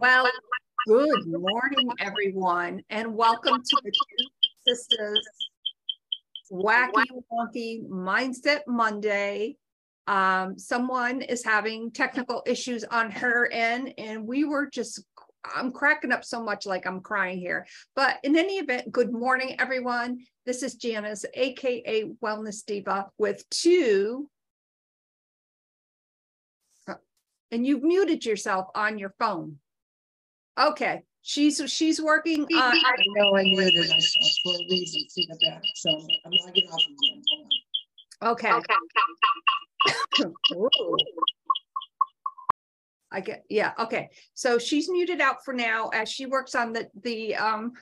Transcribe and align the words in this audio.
Well, 0.00 0.28
good 0.86 1.26
morning, 1.26 1.90
everyone, 2.00 2.82
and 2.90 3.14
welcome 3.14 3.62
to 3.62 3.76
the 3.84 3.92
Two 3.92 4.26
Sisters 4.66 5.28
Wacky 6.50 7.04
Wonky 7.32 7.88
Mindset 7.88 8.62
Monday. 8.66 9.56
Um, 10.08 10.58
someone 10.58 11.22
is 11.22 11.44
having 11.44 11.92
technical 11.92 12.42
issues 12.46 12.82
on 12.82 13.12
her 13.12 13.48
end, 13.52 13.94
and 13.96 14.26
we 14.26 14.44
were 14.44 14.68
just 14.68 15.04
I'm 15.44 15.70
cracking 15.70 16.10
up 16.10 16.24
so 16.24 16.42
much 16.42 16.66
like 16.66 16.84
I'm 16.84 17.00
crying 17.00 17.38
here. 17.38 17.66
But 17.94 18.18
in 18.24 18.36
any 18.36 18.54
event, 18.54 18.90
good 18.90 19.12
morning, 19.12 19.54
everyone. 19.60 20.18
This 20.46 20.64
is 20.64 20.74
Janice, 20.74 21.24
aka 21.34 22.04
Wellness 22.22 22.64
Diva, 22.64 23.06
with 23.18 23.48
two 23.50 24.28
and 27.50 27.66
you've 27.66 27.82
muted 27.82 28.24
yourself 28.24 28.68
on 28.74 28.98
your 28.98 29.14
phone. 29.18 29.58
Okay, 30.58 31.02
she's 31.22 31.62
she's 31.70 32.00
working 32.00 32.42
on. 32.42 32.48
I 32.52 32.94
know 33.14 33.36
I 33.36 33.42
muted 33.44 33.88
myself 33.88 34.32
for 34.42 34.54
a 34.54 34.66
reason. 34.68 35.08
See 35.08 35.26
the 35.28 35.38
back, 35.46 35.62
so 35.74 35.90
I'm 35.90 36.32
logging 36.32 36.68
off 36.68 36.82
again. 36.86 37.22
Okay. 38.22 38.50
I 43.10 43.20
get 43.20 43.44
yeah 43.48 43.72
okay. 43.78 44.10
So 44.34 44.58
she's 44.58 44.90
muted 44.90 45.20
out 45.20 45.44
for 45.44 45.54
now 45.54 45.88
as 45.88 46.10
she 46.10 46.26
works 46.26 46.54
on 46.54 46.72
the 46.72 46.88
the 47.02 47.36
um. 47.36 47.72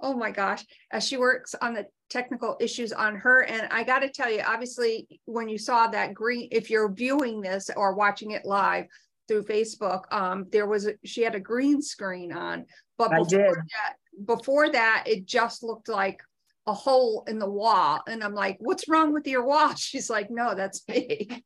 Oh 0.00 0.14
my 0.14 0.30
gosh, 0.30 0.64
as 0.92 1.06
she 1.06 1.16
works 1.16 1.54
on 1.60 1.74
the 1.74 1.86
technical 2.08 2.56
issues 2.60 2.92
on 2.92 3.16
her. 3.16 3.42
And 3.42 3.68
I 3.70 3.82
got 3.82 4.00
to 4.00 4.08
tell 4.08 4.30
you, 4.30 4.42
obviously, 4.46 5.08
when 5.24 5.48
you 5.48 5.58
saw 5.58 5.88
that 5.88 6.14
green, 6.14 6.48
if 6.52 6.70
you're 6.70 6.92
viewing 6.92 7.40
this 7.40 7.70
or 7.76 7.94
watching 7.94 8.32
it 8.32 8.44
live 8.44 8.86
through 9.28 9.44
Facebook, 9.44 10.02
um, 10.12 10.46
there 10.52 10.66
was 10.66 10.86
a, 10.86 10.94
she 11.04 11.22
had 11.22 11.34
a 11.34 11.40
green 11.40 11.82
screen 11.82 12.32
on, 12.32 12.66
but 12.96 13.10
before 13.10 13.64
that, 13.72 13.94
before 14.24 14.70
that, 14.70 15.04
it 15.06 15.26
just 15.26 15.62
looked 15.62 15.88
like 15.88 16.20
a 16.66 16.72
hole 16.72 17.24
in 17.28 17.38
the 17.38 17.48
wall. 17.48 18.02
And 18.08 18.22
I'm 18.22 18.34
like, 18.34 18.56
what's 18.60 18.88
wrong 18.88 19.12
with 19.12 19.26
your 19.26 19.44
wall? 19.44 19.74
She's 19.76 20.10
like, 20.10 20.30
no, 20.30 20.54
that's 20.54 20.82
me. 20.88 21.44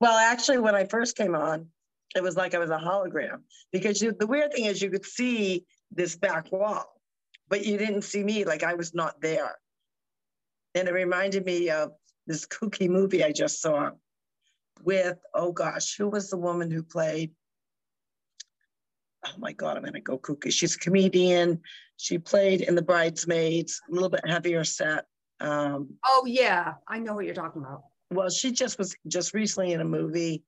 Well, 0.00 0.16
actually, 0.16 0.58
when 0.58 0.74
I 0.74 0.84
first 0.84 1.16
came 1.16 1.34
on, 1.34 1.66
it 2.16 2.22
was 2.22 2.36
like 2.36 2.54
I 2.54 2.58
was 2.58 2.70
a 2.70 2.78
hologram 2.78 3.42
because 3.72 4.00
you, 4.00 4.14
the 4.18 4.26
weird 4.26 4.52
thing 4.52 4.64
is 4.64 4.80
you 4.80 4.90
could 4.90 5.04
see 5.04 5.64
this 5.90 6.16
back 6.16 6.50
wall, 6.52 6.97
but 7.48 7.64
you 7.64 7.78
didn't 7.78 8.02
see 8.02 8.22
me 8.22 8.44
like 8.44 8.62
I 8.62 8.74
was 8.74 8.94
not 8.94 9.20
there. 9.20 9.56
And 10.74 10.88
it 10.88 10.92
reminded 10.92 11.44
me 11.44 11.70
of 11.70 11.92
this 12.26 12.46
kooky 12.46 12.88
movie 12.88 13.24
I 13.24 13.32
just 13.32 13.60
saw 13.60 13.90
with, 14.82 15.18
oh 15.34 15.52
gosh, 15.52 15.96
who 15.96 16.08
was 16.08 16.30
the 16.30 16.36
woman 16.36 16.70
who 16.70 16.82
played? 16.82 17.32
Oh 19.26 19.34
my 19.38 19.52
God, 19.52 19.76
I'm 19.76 19.84
gonna 19.84 20.00
go 20.00 20.18
kooky. 20.18 20.52
She's 20.52 20.76
a 20.76 20.78
comedian. 20.78 21.60
She 21.96 22.18
played 22.18 22.60
in 22.60 22.74
The 22.74 22.82
Bridesmaids, 22.82 23.80
a 23.88 23.92
little 23.92 24.08
bit 24.08 24.28
heavier 24.28 24.62
set. 24.64 25.06
Um, 25.40 25.94
oh 26.04 26.24
yeah, 26.26 26.74
I 26.86 26.98
know 26.98 27.14
what 27.14 27.24
you're 27.24 27.34
talking 27.34 27.62
about. 27.62 27.82
well, 28.10 28.30
she 28.30 28.52
just 28.52 28.78
was 28.78 28.94
just 29.06 29.34
recently 29.34 29.72
in 29.72 29.80
a 29.80 29.84
movie, 29.84 30.44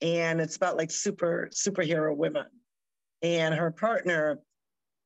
and 0.00 0.40
it's 0.40 0.56
about 0.56 0.76
like 0.76 0.90
super 0.90 1.50
superhero 1.52 2.16
women, 2.16 2.46
and 3.22 3.54
her 3.54 3.70
partner, 3.70 4.40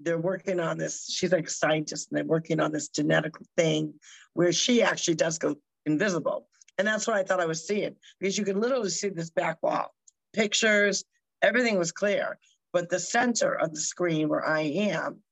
they're 0.02 0.18
working 0.18 0.60
on 0.60 0.78
this. 0.78 1.06
She's 1.10 1.32
like 1.32 1.46
a 1.46 1.50
scientist, 1.50 2.08
and 2.10 2.18
they're 2.18 2.24
working 2.24 2.60
on 2.60 2.72
this 2.72 2.88
genetic 2.88 3.34
thing 3.56 3.94
where 4.34 4.52
she 4.52 4.82
actually 4.82 5.14
does 5.14 5.38
go 5.38 5.56
invisible, 5.86 6.46
and 6.78 6.86
that's 6.86 7.06
what 7.06 7.16
I 7.16 7.22
thought 7.22 7.40
I 7.40 7.46
was 7.46 7.66
seeing 7.66 7.96
because 8.18 8.38
you 8.38 8.44
could 8.44 8.56
literally 8.56 8.90
see 8.90 9.08
this 9.08 9.30
back 9.30 9.62
wall, 9.62 9.94
pictures, 10.32 11.04
everything 11.42 11.78
was 11.78 11.92
clear, 11.92 12.38
but 12.72 12.88
the 12.88 12.98
center 12.98 13.52
of 13.52 13.72
the 13.72 13.80
screen 13.80 14.28
where 14.28 14.46
I 14.46 14.60
am. 14.60 15.22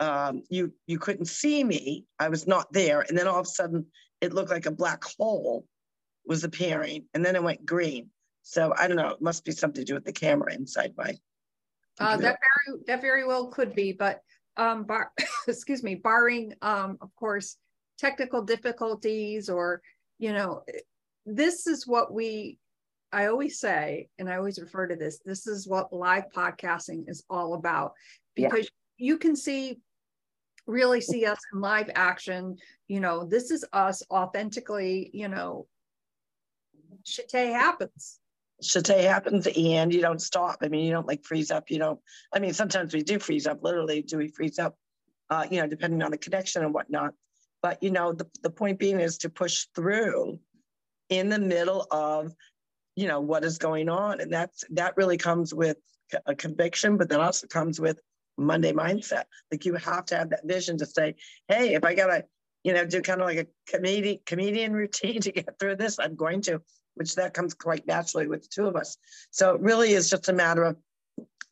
Um, 0.00 0.42
you 0.50 0.74
you 0.88 0.98
couldn't 0.98 1.26
see 1.26 1.62
me. 1.62 2.04
I 2.18 2.28
was 2.28 2.48
not 2.48 2.72
there, 2.72 3.02
and 3.02 3.16
then 3.16 3.28
all 3.28 3.38
of 3.38 3.46
a 3.46 3.48
sudden 3.48 3.86
it 4.20 4.32
looked 4.32 4.50
like 4.50 4.66
a 4.66 4.72
black 4.72 5.04
hole 5.04 5.66
was 6.26 6.44
appearing 6.44 7.04
and 7.12 7.24
then 7.24 7.36
it 7.36 7.42
went 7.42 7.66
green. 7.66 8.08
So 8.42 8.72
I 8.76 8.88
don't 8.88 8.96
know, 8.96 9.10
it 9.10 9.22
must 9.22 9.44
be 9.44 9.52
something 9.52 9.82
to 9.82 9.84
do 9.84 9.94
with 9.94 10.04
the 10.04 10.12
camera 10.12 10.52
inside 10.54 10.94
my 10.96 11.14
Uh, 12.00 12.16
that 12.16 12.38
very 12.66 12.80
that 12.86 13.00
very 13.00 13.24
well 13.26 13.46
could 13.48 13.74
be, 13.74 13.92
but 13.92 14.20
um, 14.56 14.84
bar, 14.84 15.12
excuse 15.48 15.82
me, 15.82 15.94
barring 15.94 16.52
um, 16.62 16.98
of 17.00 17.14
course, 17.16 17.56
technical 17.98 18.42
difficulties 18.42 19.48
or 19.48 19.80
you 20.18 20.32
know, 20.32 20.62
this 21.26 21.66
is 21.66 21.86
what 21.86 22.12
we. 22.12 22.58
I 23.12 23.26
always 23.26 23.60
say, 23.60 24.08
and 24.18 24.28
I 24.28 24.36
always 24.36 24.58
refer 24.58 24.88
to 24.88 24.96
this. 24.96 25.20
This 25.24 25.46
is 25.46 25.68
what 25.68 25.92
live 25.92 26.24
podcasting 26.34 27.08
is 27.08 27.22
all 27.30 27.54
about, 27.54 27.92
Yeah. 28.34 28.48
because 28.48 28.68
you 28.96 29.18
can 29.18 29.36
see, 29.36 29.78
really 30.66 31.00
see 31.00 31.24
us 31.24 31.38
in 31.52 31.60
live 31.60 31.90
action. 31.94 32.56
You 32.88 32.98
know, 32.98 33.24
this 33.24 33.52
is 33.52 33.64
us 33.72 34.02
authentically. 34.10 35.10
You 35.12 35.28
know, 35.28 35.68
shit 37.04 37.30
happens. 37.30 38.18
Shite 38.62 38.86
happens 38.88 39.46
and 39.46 39.92
you 39.92 40.00
don't 40.00 40.22
stop. 40.22 40.58
I 40.62 40.68
mean, 40.68 40.84
you 40.84 40.92
don't 40.92 41.06
like 41.06 41.24
freeze 41.24 41.50
up. 41.50 41.70
You 41.70 41.78
don't, 41.78 42.00
I 42.32 42.38
mean, 42.38 42.54
sometimes 42.54 42.94
we 42.94 43.02
do 43.02 43.18
freeze 43.18 43.46
up, 43.46 43.62
literally, 43.62 44.02
do 44.02 44.18
we 44.18 44.28
freeze 44.28 44.58
up, 44.58 44.76
uh, 45.30 45.46
you 45.50 45.60
know, 45.60 45.66
depending 45.66 46.02
on 46.02 46.10
the 46.10 46.18
connection 46.18 46.62
and 46.62 46.72
whatnot. 46.72 47.14
But, 47.62 47.82
you 47.82 47.90
know, 47.90 48.12
the, 48.12 48.26
the 48.42 48.50
point 48.50 48.78
being 48.78 49.00
is 49.00 49.18
to 49.18 49.30
push 49.30 49.66
through 49.74 50.38
in 51.08 51.28
the 51.28 51.38
middle 51.38 51.86
of, 51.90 52.32
you 52.94 53.08
know, 53.08 53.20
what 53.20 53.44
is 53.44 53.58
going 53.58 53.88
on. 53.88 54.20
And 54.20 54.32
that's, 54.32 54.64
that 54.70 54.96
really 54.96 55.16
comes 55.16 55.52
with 55.52 55.78
a 56.26 56.34
conviction, 56.34 56.96
but 56.96 57.08
that 57.08 57.20
also 57.20 57.46
comes 57.46 57.80
with 57.80 57.98
Monday 58.36 58.72
mindset. 58.72 59.24
Like 59.50 59.64
you 59.64 59.74
have 59.74 60.04
to 60.06 60.16
have 60.16 60.30
that 60.30 60.46
vision 60.46 60.78
to 60.78 60.86
say, 60.86 61.16
hey, 61.48 61.74
if 61.74 61.84
I 61.84 61.94
gotta, 61.94 62.24
you 62.62 62.72
know, 62.72 62.84
do 62.84 63.02
kind 63.02 63.20
of 63.20 63.26
like 63.26 63.38
a 63.38 63.46
comedian 63.68 64.18
comedian 64.26 64.72
routine 64.82 65.20
to 65.20 65.32
get 65.32 65.58
through 65.58 65.76
this, 65.76 65.98
I'm 65.98 66.16
going 66.16 66.42
to, 66.42 66.62
which 66.94 67.14
that 67.16 67.34
comes 67.34 67.54
quite 67.54 67.86
naturally 67.86 68.26
with 68.26 68.42
the 68.42 68.48
two 68.48 68.66
of 68.66 68.76
us. 68.76 68.96
So 69.30 69.54
it 69.54 69.60
really 69.60 69.92
is 69.92 70.10
just 70.10 70.28
a 70.28 70.32
matter 70.32 70.62
of, 70.64 70.76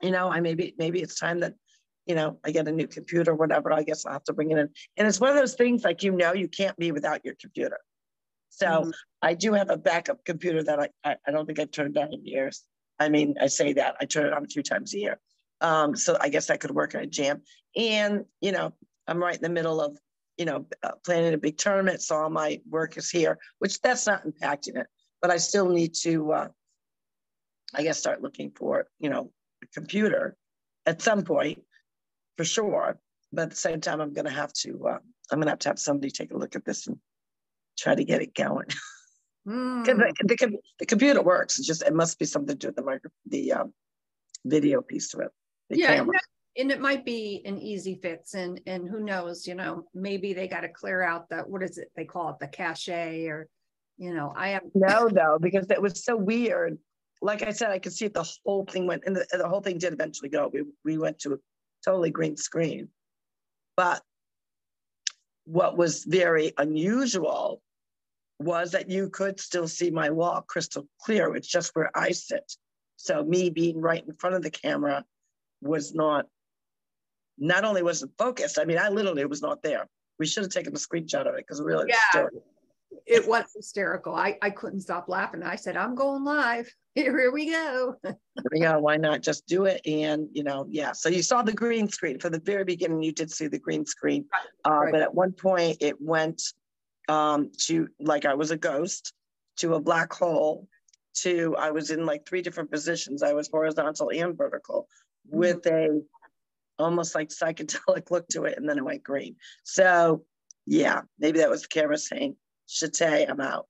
you 0.01 0.11
know, 0.11 0.29
I 0.31 0.41
maybe 0.41 0.75
maybe 0.79 1.01
it's 1.01 1.19
time 1.19 1.41
that, 1.41 1.55
you 2.07 2.15
know, 2.15 2.39
I 2.45 2.51
get 2.51 2.69
a 2.69 2.73
new 2.73 2.87
computer, 2.87 3.35
whatever. 3.35 3.73
I 3.73 3.83
guess 3.83 4.05
I'll 4.07 4.13
have 4.15 4.25
to 4.25 4.33
bring 4.33 4.51
it 4.51 4.59
in. 4.59 4.69
And 4.97 5.07
it's 5.09 5.21
one 5.21 5.31
of 5.31 5.37
those 5.37 5.55
things 5.55 5.85
like 5.85 6.03
you 6.03 6.13
know 6.13 6.33
you 6.33 6.49
can't 6.49 6.77
be 6.77 6.93
without 6.93 7.25
your 7.25 7.35
computer. 7.41 7.79
So 8.51 8.67
Mhm. 8.67 8.93
I 9.23 9.35
do 9.35 9.53
have 9.55 9.71
a 9.71 9.77
backup 9.77 10.25
computer 10.25 10.63
that 10.65 10.79
I, 10.81 10.89
I 11.05 11.17
I 11.27 11.31
don't 11.31 11.47
think 11.47 11.59
I've 11.59 11.71
turned 11.71 11.97
on 11.99 12.13
in 12.13 12.25
years. 12.27 12.65
I 12.99 13.09
mean, 13.09 13.37
I 13.41 13.47
say 13.49 13.73
that 13.75 13.97
I 14.01 14.05
turn 14.05 14.27
it 14.27 14.33
on 14.33 14.47
two 14.47 14.63
times 14.63 14.95
a 14.95 14.99
year. 14.99 15.21
Um, 15.61 15.97
so 15.97 16.17
I 16.21 16.29
guess 16.29 16.47
that 16.49 16.61
could 16.61 16.73
work 16.73 16.95
in 16.95 17.01
a 17.01 17.07
jam. 17.07 17.43
And 17.77 18.25
you 18.41 18.53
know, 18.53 18.73
I'm 19.07 19.19
right 19.19 19.37
in 19.37 19.43
the 19.43 19.49
middle 19.49 19.81
of 19.81 19.97
you 20.39 20.45
know 20.45 20.67
uh, 20.83 20.93
planning 21.05 21.35
a 21.35 21.39
big 21.39 21.57
tournament, 21.57 22.03
so 22.03 22.17
all 22.17 22.31
my 22.31 22.61
work 22.69 22.97
is 22.97 23.11
here, 23.11 23.39
which 23.59 23.81
that's 23.81 24.07
not 24.07 24.25
impacting 24.27 24.77
it. 24.77 24.87
But 25.23 25.31
I 25.31 25.37
still 25.39 25.69
need 25.69 25.95
to, 26.03 26.33
uh, 26.33 26.49
I 27.75 27.83
guess, 27.85 27.99
start 27.99 28.21
looking 28.23 28.51
for 28.51 28.87
you 28.99 29.09
know 29.09 29.31
a 29.63 29.67
computer 29.69 30.37
at 30.85 31.01
some 31.01 31.23
point 31.23 31.63
for 32.37 32.45
sure. 32.45 32.99
But 33.33 33.43
at 33.43 33.51
the 33.51 33.57
same 33.57 33.81
time, 33.81 34.01
I'm 34.01 34.13
going 34.13 34.27
to 34.27 34.31
have 34.33 34.53
to 34.65 34.87
uh, 34.89 34.99
I'm 35.31 35.39
going 35.39 35.47
to 35.47 35.51
have 35.53 35.59
to 35.61 35.69
have 35.71 35.79
somebody 35.79 36.11
take 36.11 36.33
a 36.33 36.37
look 36.37 36.57
at 36.57 36.65
this 36.65 36.87
and 36.89 36.99
try 37.79 37.95
to 37.95 38.05
get 38.05 38.21
it 38.21 38.35
going. 38.35 38.67
'Cause 39.45 39.87
the, 39.87 40.15
the, 40.29 40.59
the 40.79 40.87
computer 40.87 41.21
works. 41.21 41.59
It's 41.59 41.67
just 41.67 41.83
it 41.83 41.93
must 41.95 42.19
be 42.19 42.27
something 42.27 42.55
to 42.57 42.59
do 42.59 42.69
with 42.69 42.77
the 42.77 42.83
micro 42.85 43.11
the 43.27 43.53
um, 43.55 43.75
video 44.45 44.83
piece 44.83 45.09
to 45.11 45.19
it. 45.21 45.31
The 45.71 45.79
yeah 45.79 45.97
camera. 45.97 46.19
and 46.57 46.71
it 46.71 46.81
might 46.81 47.05
be 47.05 47.43
an 47.45 47.59
easy 47.59 47.97
fix 48.01 48.35
and 48.35 48.61
and 48.67 48.89
who 48.89 49.01
knows 49.01 49.45
you 49.47 49.57
know 49.57 49.85
maybe 49.95 50.33
they 50.33 50.47
got 50.47 50.61
to 50.61 50.69
clear 50.69 51.03
out 51.03 51.29
the 51.29 51.39
what 51.39 51.63
is 51.65 51.77
it 51.79 51.91
they 51.97 52.05
call 52.05 52.29
it 52.31 52.37
the 52.41 52.47
cache 52.47 52.89
or 52.89 53.49
you 54.03 54.13
know 54.13 54.33
i 54.37 54.49
have 54.49 54.63
No, 54.75 55.09
though, 55.09 55.39
because 55.41 55.71
it 55.71 55.81
was 55.81 56.05
so 56.05 56.17
weird. 56.17 56.77
Like 57.25 57.43
I 57.45 57.53
said, 57.53 57.71
I 57.71 57.79
could 57.79 57.93
see 57.93 58.09
the 58.09 58.29
whole 58.45 58.65
thing 58.67 58.89
went, 58.89 59.05
and 59.07 59.15
the, 59.15 59.25
the 59.31 59.49
whole 59.49 59.61
thing 59.61 59.79
did 59.79 59.93
eventually 59.93 60.29
go. 60.29 60.51
We 60.53 60.65
we 60.85 60.99
went 60.99 61.21
to 61.21 61.35
a 61.35 61.37
totally 61.85 62.11
green 62.11 62.37
screen, 62.37 62.89
but 63.77 64.03
what 65.45 65.77
was 65.77 66.05
very 66.05 66.53
unusual 66.59 67.63
was 68.41 68.73
that 68.73 68.91
you 68.91 69.09
could 69.09 69.39
still 69.39 69.69
see 69.69 69.91
my 69.91 70.11
wall 70.11 70.43
crystal 70.49 70.85
clear. 71.01 71.37
It's 71.37 71.47
just 71.47 71.71
where 71.75 71.91
I 71.97 72.11
sit. 72.11 72.57
So 72.97 73.23
me 73.23 73.51
being 73.51 73.81
right 73.81 74.05
in 74.05 74.15
front 74.15 74.35
of 74.35 74.43
the 74.43 74.51
camera 74.51 75.05
was 75.61 75.95
not. 75.95 76.27
Not 77.39 77.65
only 77.65 77.83
wasn't 77.83 78.13
focused, 78.19 78.59
I 78.59 78.65
mean, 78.65 78.79
I 78.79 78.89
literally 78.89 79.25
was 79.25 79.43
not 79.43 79.63
there. 79.63 79.87
We 80.19 80.27
should 80.27 80.43
have 80.43 80.53
taken 80.53 80.75
a 80.75 80.79
screenshot 80.79 81.27
of 81.29 81.35
it 81.35 81.45
because 81.47 81.61
really, 81.63 81.85
it 81.85 81.95
was 81.95 81.97
Yeah. 82.15 82.27
It 83.07 83.27
was 83.27 83.45
hysterical 83.55 84.15
i 84.15 84.37
i 84.43 84.51
couldn't 84.51 84.81
stop 84.81 85.09
laughing 85.09 85.43
i 85.43 85.57
said 85.57 85.77
i'm 85.77 85.95
going 85.95 86.25
live 86.25 86.69
here, 86.95 87.19
here 87.19 87.33
we 87.33 87.51
go 87.51 87.97
yeah, 88.53 88.77
why 88.77 88.97
not 88.97 89.23
just 89.23 89.47
do 89.47 89.65
it? 89.65 89.81
And 89.87 90.29
you 90.33 90.43
know, 90.43 90.67
yeah. 90.69 90.93
So 90.93 91.09
you 91.09 91.23
saw 91.23 91.43
the 91.43 91.53
green 91.53 91.89
screen 91.89 92.19
for 92.19 92.31
the 92.31 92.41
very 92.41 92.65
beginning. 92.65 93.03
You 93.03 93.13
did 93.13 93.31
see 93.31 93.47
the 93.47 93.59
green 93.59 93.87
screen, 93.87 94.27
uh, 94.67 94.73
right. 94.73 94.93
but 94.93 95.03
at 95.03 95.15
one 95.15 95.33
point 95.33 95.79
it 95.81 96.01
went 96.01 96.43
um, 97.09 97.51
to 97.67 97.89
like 98.01 98.25
I 98.25 98.35
was 98.35 98.51
a 98.51 98.57
ghost 98.57 99.13
to 99.59 99.75
a 99.75 99.81
black 99.81 100.13
hole 100.13 100.69
to 101.15 101.57
I 101.59 101.71
was 101.71 101.91
in 101.91 102.07
like 102.07 102.27
three 102.27 102.43
different 102.43 102.71
positions. 102.71 103.23
I 103.23 103.33
was 103.33 103.49
horizontal 103.49 104.11
and 104.11 104.37
vertical 104.37 104.89
mm-hmm. 105.29 105.39
with 105.39 105.67
a 105.67 106.01
almost 106.79 107.15
like 107.15 107.29
psychedelic 107.29 108.11
look 108.11 108.27
to 108.29 108.45
it, 108.45 108.57
and 108.57 108.69
then 108.69 108.79
it 108.79 108.85
went 108.85 109.03
green. 109.03 109.37
So 109.65 110.25
yeah, 110.67 111.03
maybe 111.19 111.41
that 111.41 111.51
was 111.51 111.63
the 111.63 111.69
camera 111.69 111.99
saying, 111.99 112.37
Shate, 112.69 113.29
I'm 113.29 113.41
out. 113.41 113.67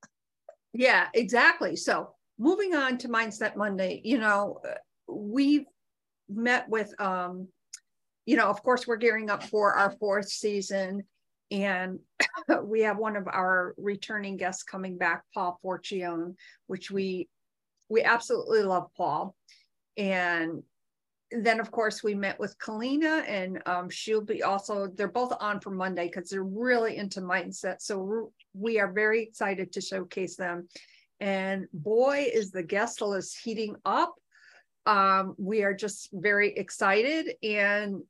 Yeah, 0.73 1.09
exactly. 1.15 1.77
So 1.77 2.15
moving 2.39 2.75
on 2.75 2.99
to 2.99 3.09
Mindset 3.09 3.57
Monday, 3.57 4.01
you 4.05 4.19
know, 4.19 4.61
we've 5.07 5.67
met 6.29 6.69
with 6.69 6.99
um, 7.01 7.49
you 8.27 8.37
know, 8.37 8.49
of 8.49 8.63
course, 8.63 8.87
we're 8.87 8.97
gearing 8.97 9.31
up 9.31 9.43
for 9.43 9.75
our 9.75 9.91
fourth 9.99 10.29
season. 10.29 11.03
And 11.51 11.99
we 12.65 12.83
have 12.83 12.97
one 12.97 13.17
of 13.17 13.27
our 13.27 13.75
returning 13.77 14.37
guests 14.37 14.63
coming 14.63 14.97
back, 14.97 15.25
Paul 15.35 15.59
Forcione, 15.65 16.35
which 16.67 16.91
we 16.91 17.29
we 17.89 18.03
absolutely 18.03 18.63
love 18.63 18.89
Paul. 18.97 19.35
And 19.97 20.63
then 21.41 21.61
of 21.61 21.71
course 21.71 22.03
we 22.03 22.15
met 22.15 22.39
with 22.39 22.59
Kalina 22.59 23.25
and 23.29 23.63
um, 23.67 23.89
she'll 23.89 24.21
be 24.21 24.43
also 24.43 24.89
they're 24.89 25.09
both 25.09 25.33
on 25.41 25.61
for 25.61 25.71
Monday 25.71 26.07
because 26.07 26.31
they're 26.31 26.43
really 26.43 26.97
into 26.97 27.21
mindset. 27.21 27.81
So 27.81 28.33
we 28.55 28.79
are 28.79 28.93
very 28.93 29.23
excited 29.23 29.73
to 29.73 29.81
showcase 29.81 30.37
them. 30.37 30.69
And 31.21 31.67
boy, 31.73 32.29
is 32.33 32.51
the 32.51 32.63
guest 32.63 33.01
list 33.01 33.39
heating 33.43 33.77
up. 33.85 34.15
Um, 34.87 35.35
we 35.39 35.63
are 35.63 35.75
just 35.75 36.09
very 36.13 36.53
excited 36.57 37.35
and 37.43 38.03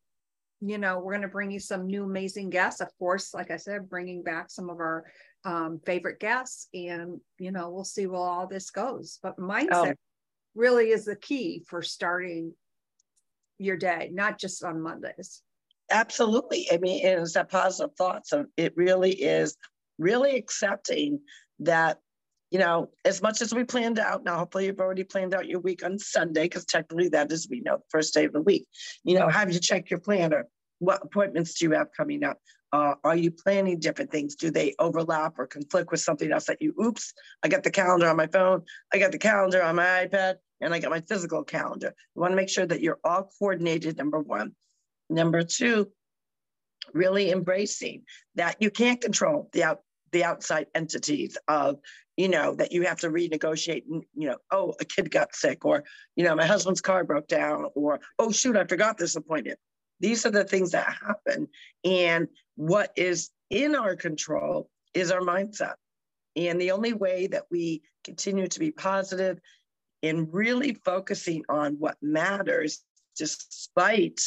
you 0.64 0.78
know, 0.78 1.00
we're 1.00 1.12
going 1.12 1.22
to 1.22 1.28
bring 1.28 1.50
you 1.50 1.58
some 1.58 1.88
new 1.88 2.04
amazing 2.04 2.48
guests. 2.48 2.80
Of 2.80 2.96
course, 2.96 3.34
like 3.34 3.50
I 3.50 3.56
said, 3.56 3.90
bringing 3.90 4.22
back 4.22 4.48
some 4.48 4.70
of 4.70 4.78
our 4.78 5.04
um, 5.44 5.80
favorite 5.84 6.20
guests, 6.20 6.68
and 6.72 7.20
you 7.38 7.50
know, 7.50 7.70
we'll 7.70 7.82
see 7.82 8.06
where 8.06 8.20
all 8.20 8.46
this 8.46 8.70
goes. 8.70 9.18
But 9.20 9.38
mindset 9.38 9.94
oh. 9.94 9.94
really 10.54 10.90
is 10.90 11.04
the 11.04 11.16
key 11.16 11.64
for 11.66 11.82
starting 11.82 12.54
your 13.58 13.76
day, 13.76 14.10
not 14.12 14.38
just 14.38 14.62
on 14.64 14.80
Mondays. 14.80 15.42
Absolutely. 15.90 16.68
I 16.72 16.78
mean, 16.78 17.04
it's 17.04 17.34
that 17.34 17.50
positive 17.50 17.94
thought. 17.96 18.26
So 18.26 18.46
it 18.56 18.72
really 18.76 19.12
is 19.12 19.56
really 19.98 20.36
accepting 20.36 21.20
that 21.60 21.98
you 22.52 22.58
know, 22.58 22.90
as 23.06 23.22
much 23.22 23.40
as 23.40 23.54
we 23.54 23.64
planned 23.64 23.98
out, 23.98 24.24
now 24.24 24.36
hopefully 24.36 24.66
you've 24.66 24.78
already 24.78 25.04
planned 25.04 25.32
out 25.32 25.48
your 25.48 25.60
week 25.60 25.82
on 25.82 25.98
Sunday, 25.98 26.42
because 26.42 26.66
technically 26.66 27.08
that 27.08 27.32
is, 27.32 27.48
we 27.48 27.60
know, 27.60 27.78
the 27.78 27.84
first 27.88 28.12
day 28.12 28.26
of 28.26 28.34
the 28.34 28.42
week. 28.42 28.66
You 29.04 29.18
know, 29.18 29.26
have 29.30 29.50
you 29.50 29.58
check 29.58 29.88
your 29.88 30.00
planner? 30.00 30.46
What 30.78 31.00
appointments 31.02 31.54
do 31.54 31.64
you 31.64 31.70
have 31.70 31.86
coming 31.96 32.22
up? 32.22 32.36
Uh, 32.72 32.94
are 33.04 33.16
you 33.16 33.30
planning 33.30 33.78
different 33.78 34.10
things? 34.10 34.34
Do 34.34 34.50
they 34.50 34.74
overlap 34.78 35.38
or 35.38 35.46
conflict 35.46 35.90
with 35.90 36.00
something 36.00 36.32
else 36.32 36.46
that 36.46 36.62
you, 36.62 36.74
oops, 36.82 37.12
I 37.42 37.48
got 37.48 37.62
the 37.62 37.70
calendar 37.70 38.08
on 38.08 38.16
my 38.16 38.26
phone, 38.26 38.62
I 38.92 38.98
got 38.98 39.12
the 39.12 39.18
calendar 39.18 39.62
on 39.62 39.76
my 39.76 40.06
iPad, 40.06 40.36
and 40.60 40.72
I 40.72 40.78
got 40.78 40.90
my 40.90 41.02
physical 41.02 41.44
calendar. 41.44 41.92
You 42.14 42.22
want 42.22 42.32
to 42.32 42.36
make 42.36 42.48
sure 42.48 42.66
that 42.66 42.80
you're 42.80 43.00
all 43.04 43.30
coordinated, 43.38 43.98
number 43.98 44.20
one. 44.20 44.54
Number 45.10 45.42
two, 45.42 45.90
really 46.94 47.30
embracing 47.30 48.02
that 48.36 48.56
you 48.60 48.70
can't 48.70 49.00
control 49.00 49.50
the 49.52 49.64
out 49.64 49.80
the 50.12 50.24
outside 50.24 50.66
entities 50.74 51.38
of 51.48 51.78
you 52.16 52.28
know, 52.28 52.54
that 52.56 52.72
you 52.72 52.82
have 52.82 53.00
to 53.00 53.08
renegotiate, 53.08 53.84
and, 53.90 54.04
you 54.14 54.28
know, 54.28 54.36
oh, 54.50 54.74
a 54.80 54.84
kid 54.84 55.10
got 55.10 55.34
sick, 55.34 55.64
or, 55.64 55.84
you 56.16 56.24
know, 56.24 56.34
my 56.34 56.46
husband's 56.46 56.80
car 56.80 57.04
broke 57.04 57.26
down, 57.26 57.66
or, 57.74 58.00
oh, 58.18 58.30
shoot, 58.30 58.56
I 58.56 58.64
forgot 58.64 58.98
this 58.98 59.16
appointment. 59.16 59.58
These 60.00 60.26
are 60.26 60.30
the 60.30 60.44
things 60.44 60.72
that 60.72 60.94
happen. 61.00 61.48
And 61.84 62.28
what 62.56 62.92
is 62.96 63.30
in 63.50 63.74
our 63.74 63.96
control 63.96 64.68
is 64.94 65.10
our 65.10 65.20
mindset. 65.20 65.74
And 66.36 66.60
the 66.60 66.70
only 66.70 66.92
way 66.92 67.26
that 67.28 67.44
we 67.50 67.82
continue 68.04 68.46
to 68.48 68.58
be 68.58 68.70
positive 68.70 69.38
in 70.00 70.30
really 70.30 70.74
focusing 70.84 71.44
on 71.48 71.74
what 71.78 71.96
matters, 72.02 72.82
despite 73.16 74.20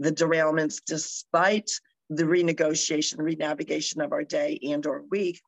the 0.00 0.12
derailments, 0.12 0.80
despite 0.86 1.70
the 2.10 2.24
renegotiation, 2.24 3.18
renavigation 3.18 4.04
of 4.04 4.12
our 4.12 4.24
day 4.24 4.58
and 4.62 4.84
or 4.86 5.04
week, 5.10 5.40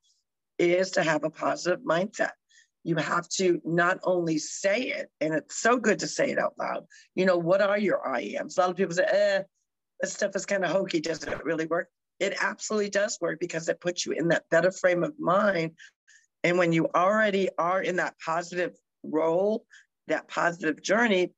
is 0.58 0.92
to 0.92 1.02
have 1.02 1.24
a 1.24 1.30
positive 1.30 1.80
mindset. 1.80 2.30
You 2.84 2.96
have 2.96 3.28
to 3.30 3.60
not 3.64 3.98
only 4.04 4.38
say 4.38 4.82
it, 4.82 5.10
and 5.20 5.34
it's 5.34 5.60
so 5.60 5.76
good 5.76 5.98
to 5.98 6.06
say 6.06 6.30
it 6.30 6.38
out 6.38 6.54
loud. 6.58 6.86
You 7.14 7.26
know, 7.26 7.36
what 7.36 7.60
are 7.60 7.78
your 7.78 8.06
I 8.06 8.20
ams? 8.38 8.56
A 8.56 8.60
lot 8.60 8.70
of 8.70 8.76
people 8.76 8.94
say, 8.94 9.04
eh, 9.10 9.42
this 10.00 10.12
stuff 10.12 10.36
is 10.36 10.46
kind 10.46 10.64
of 10.64 10.70
hokey. 10.70 11.00
Does 11.00 11.24
it 11.24 11.44
really 11.44 11.66
work? 11.66 11.88
It 12.18 12.36
absolutely 12.40 12.90
does 12.90 13.18
work 13.20 13.38
because 13.40 13.68
it 13.68 13.80
puts 13.80 14.06
you 14.06 14.12
in 14.12 14.28
that 14.28 14.48
better 14.50 14.70
frame 14.70 15.02
of 15.02 15.18
mind. 15.18 15.72
And 16.44 16.58
when 16.58 16.72
you 16.72 16.88
already 16.94 17.48
are 17.58 17.82
in 17.82 17.96
that 17.96 18.14
positive 18.24 18.74
role, 19.02 19.64
that 20.08 20.28
positive 20.28 20.82
journey, 20.82 21.32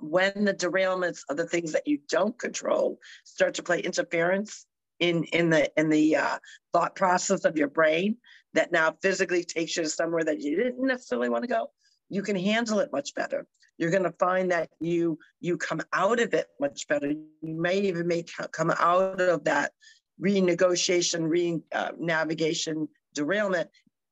when 0.00 0.44
the 0.44 0.54
derailments 0.54 1.20
of 1.28 1.36
the 1.36 1.46
things 1.46 1.72
that 1.72 1.86
you 1.86 1.98
don't 2.08 2.38
control 2.38 2.98
start 3.24 3.54
to 3.54 3.62
play 3.62 3.80
interference 3.80 4.66
in 4.98 5.24
in 5.24 5.50
the 5.50 5.70
in 5.78 5.88
the 5.88 6.16
uh, 6.16 6.38
thought 6.72 6.94
process 6.94 7.44
of 7.44 7.56
your 7.56 7.68
brain 7.68 8.16
that 8.54 8.72
now 8.72 8.94
physically 9.02 9.44
takes 9.44 9.76
you 9.76 9.82
to 9.82 9.88
somewhere 9.88 10.24
that 10.24 10.40
you 10.40 10.56
didn't 10.56 10.86
necessarily 10.86 11.28
want 11.28 11.42
to 11.42 11.48
go 11.48 11.70
you 12.08 12.22
can 12.22 12.36
handle 12.36 12.78
it 12.80 12.92
much 12.92 13.14
better 13.14 13.46
you're 13.78 13.90
going 13.90 14.02
to 14.02 14.12
find 14.12 14.50
that 14.50 14.68
you 14.80 15.18
you 15.40 15.56
come 15.56 15.80
out 15.92 16.20
of 16.20 16.34
it 16.34 16.46
much 16.60 16.86
better 16.86 17.10
you 17.10 17.26
may 17.42 17.80
even 17.80 18.06
make 18.06 18.30
come 18.52 18.70
out 18.70 19.20
of 19.20 19.44
that 19.44 19.72
renegotiation 20.20 21.28
re 21.28 21.60
uh, 21.72 21.92
navigation 21.98 22.88
derailment 23.14 23.68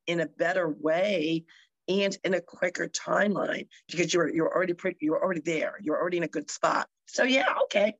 in 0.06 0.20
a 0.20 0.26
better 0.26 0.68
way 0.68 1.44
and 1.88 2.16
in 2.24 2.34
a 2.34 2.40
quicker 2.40 2.88
timeline 2.88 3.66
because 3.88 4.12
you're 4.12 4.32
you're 4.34 4.52
already 4.52 4.74
pretty, 4.74 4.98
you're 5.00 5.22
already 5.22 5.40
there 5.40 5.74
you're 5.82 5.98
already 6.00 6.16
in 6.16 6.22
a 6.22 6.28
good 6.28 6.50
spot 6.50 6.88
so 7.06 7.24
yeah 7.24 7.54
okay 7.62 7.94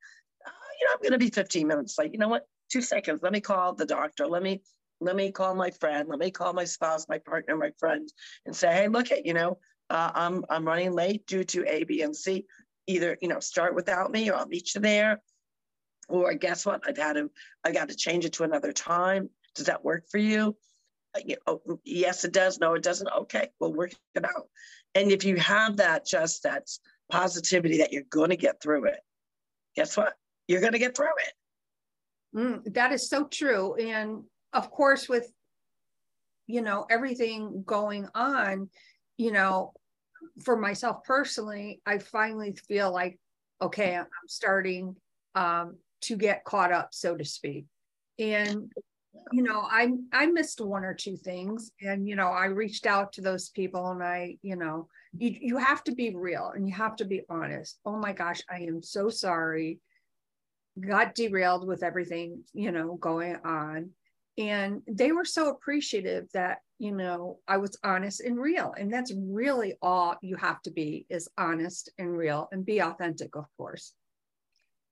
uh, 0.46 0.50
you 0.80 0.86
know 0.86 0.92
i'm 0.92 1.02
going 1.02 1.12
to 1.12 1.18
be 1.18 1.30
15 1.30 1.66
minutes 1.66 1.98
late 1.98 2.12
you 2.12 2.18
know 2.18 2.28
what 2.28 2.46
two 2.68 2.82
seconds. 2.82 3.20
Let 3.22 3.32
me 3.32 3.40
call 3.40 3.74
the 3.74 3.86
doctor. 3.86 4.26
Let 4.26 4.42
me 4.42 4.62
let 5.00 5.16
me 5.16 5.30
call 5.30 5.54
my 5.54 5.70
friend. 5.70 6.08
Let 6.08 6.18
me 6.18 6.30
call 6.30 6.52
my 6.52 6.64
spouse, 6.64 7.08
my 7.08 7.18
partner, 7.18 7.56
my 7.56 7.70
friend, 7.78 8.08
and 8.46 8.54
say, 8.54 8.72
hey, 8.72 8.88
look 8.88 9.12
at 9.12 9.26
you 9.26 9.34
know, 9.34 9.58
uh, 9.90 10.10
I'm 10.14 10.44
I'm 10.50 10.64
running 10.64 10.92
late 10.92 11.26
due 11.26 11.44
to 11.44 11.64
A, 11.66 11.84
B, 11.84 12.02
and 12.02 12.14
C. 12.14 12.46
Either 12.86 13.18
you 13.20 13.28
know, 13.28 13.40
start 13.40 13.74
without 13.74 14.10
me, 14.10 14.30
or 14.30 14.34
I'll 14.34 14.46
meet 14.46 14.74
you 14.74 14.80
there. 14.80 15.20
Or 16.08 16.32
guess 16.34 16.64
what? 16.64 16.82
I've 16.86 16.96
had 16.96 17.14
to 17.14 17.30
I 17.64 17.72
got 17.72 17.90
to 17.90 17.96
change 17.96 18.24
it 18.24 18.32
to 18.34 18.44
another 18.44 18.72
time. 18.72 19.28
Does 19.54 19.66
that 19.66 19.84
work 19.84 20.04
for 20.10 20.18
you? 20.18 20.56
Uh, 21.14 21.20
you 21.24 21.36
oh, 21.46 21.60
yes, 21.84 22.24
it 22.24 22.32
does. 22.32 22.58
No, 22.58 22.74
it 22.74 22.82
doesn't. 22.82 23.08
Okay, 23.08 23.50
we'll 23.60 23.74
work 23.74 23.92
it 24.14 24.24
out. 24.24 24.48
And 24.94 25.10
if 25.10 25.24
you 25.24 25.36
have 25.36 25.76
that, 25.76 26.06
just 26.06 26.42
that 26.42 26.68
positivity 27.10 27.78
that 27.78 27.92
you're 27.92 28.02
going 28.10 28.30
to 28.30 28.36
get 28.36 28.60
through 28.60 28.86
it, 28.86 29.00
guess 29.76 29.96
what? 29.96 30.14
You're 30.46 30.60
going 30.60 30.72
to 30.72 30.78
get 30.78 30.96
through 30.96 31.06
it. 31.06 31.32
Mm, 32.36 32.74
that 32.74 32.92
is 32.92 33.08
so 33.08 33.26
true. 33.26 33.74
And 33.74 34.24
of 34.52 34.70
course, 34.70 35.08
with 35.08 35.30
you 36.46 36.62
know 36.62 36.86
everything 36.90 37.62
going 37.66 38.08
on, 38.14 38.70
you 39.18 39.32
know, 39.32 39.72
for 40.42 40.56
myself 40.56 41.04
personally, 41.04 41.80
I 41.84 41.98
finally 41.98 42.56
feel 42.66 42.92
like 42.92 43.18
okay, 43.60 43.96
I'm 43.96 44.06
starting 44.28 44.96
um, 45.34 45.76
to 46.02 46.16
get 46.16 46.44
caught 46.44 46.72
up, 46.72 46.88
so 46.92 47.16
to 47.16 47.24
speak. 47.24 47.66
And 48.18 48.72
you 49.32 49.42
know, 49.42 49.60
I 49.60 49.90
I 50.12 50.26
missed 50.26 50.60
one 50.60 50.84
or 50.84 50.94
two 50.94 51.16
things, 51.16 51.70
and 51.82 52.08
you 52.08 52.16
know, 52.16 52.28
I 52.28 52.46
reached 52.46 52.86
out 52.86 53.12
to 53.14 53.20
those 53.20 53.50
people, 53.50 53.90
and 53.90 54.02
I, 54.02 54.38
you 54.42 54.56
know, 54.56 54.88
you 55.16 55.36
you 55.40 55.56
have 55.58 55.84
to 55.84 55.92
be 55.92 56.14
real 56.14 56.52
and 56.54 56.68
you 56.68 56.74
have 56.74 56.96
to 56.96 57.04
be 57.04 57.22
honest. 57.28 57.78
Oh 57.84 57.96
my 57.96 58.12
gosh, 58.12 58.40
I 58.50 58.60
am 58.60 58.82
so 58.82 59.08
sorry 59.08 59.80
got 60.80 61.14
derailed 61.14 61.66
with 61.66 61.82
everything, 61.82 62.44
you 62.52 62.72
know, 62.72 62.94
going 62.96 63.36
on. 63.44 63.90
And 64.36 64.82
they 64.86 65.10
were 65.12 65.24
so 65.24 65.50
appreciative 65.50 66.28
that, 66.32 66.58
you 66.78 66.92
know, 66.92 67.38
I 67.48 67.56
was 67.56 67.76
honest 67.82 68.20
and 68.20 68.38
real. 68.38 68.72
And 68.78 68.92
that's 68.92 69.12
really 69.16 69.74
all 69.82 70.16
you 70.22 70.36
have 70.36 70.62
to 70.62 70.70
be 70.70 71.06
is 71.08 71.28
honest 71.36 71.90
and 71.98 72.16
real 72.16 72.48
and 72.52 72.64
be 72.64 72.80
authentic, 72.80 73.34
of 73.34 73.46
course. 73.56 73.92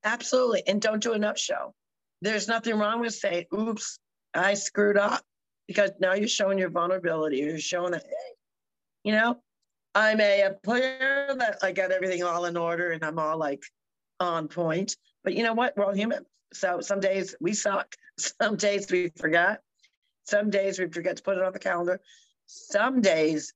Absolutely. 0.07 0.63
And 0.69 0.81
don't 0.81 1.03
do 1.03 1.15
enough 1.15 1.37
show. 1.37 1.75
There's 2.23 2.47
nothing 2.47 2.79
wrong 2.79 3.01
with 3.01 3.13
saying, 3.13 3.47
oops, 3.53 3.99
I 4.33 4.55
screwed 4.55 4.97
up. 4.97 5.23
Because 5.67 5.91
now 5.99 6.15
you're 6.15 6.29
showing 6.29 6.59
your 6.59 6.71
vulnerability. 6.71 7.39
You're 7.39 7.59
showing 7.59 7.91
that, 7.91 8.05
hey, 8.05 8.35
you 9.03 9.11
know, 9.11 9.37
I'm 9.97 10.21
a, 10.21 10.51
player 10.63 11.35
that 11.37 11.59
I 11.61 11.73
got 11.73 11.91
everything 11.91 12.23
all 12.23 12.45
in 12.45 12.57
order 12.57 12.93
and 12.93 13.05
I'm 13.05 13.19
all 13.19 13.37
like 13.37 13.65
on 14.21 14.47
point. 14.47 14.97
But 15.25 15.35
you 15.35 15.43
know 15.43 15.55
what? 15.55 15.77
We're 15.77 15.87
all 15.87 15.95
human. 15.95 16.25
So 16.53 16.81
some 16.81 17.01
days 17.01 17.35
we 17.41 17.53
suck. 17.53 17.93
Some 18.19 18.57
days 18.57 18.91
we 18.91 19.11
forgot. 19.19 19.61
Some 20.23 20.49
days 20.49 20.79
we 20.79 20.89
forget 20.89 21.19
to 21.19 21.23
put 21.23 21.37
it 21.37 21.43
on 21.43 21.53
the 21.53 21.59
calendar. 21.59 22.01
Some 22.47 23.03
days 23.03 23.53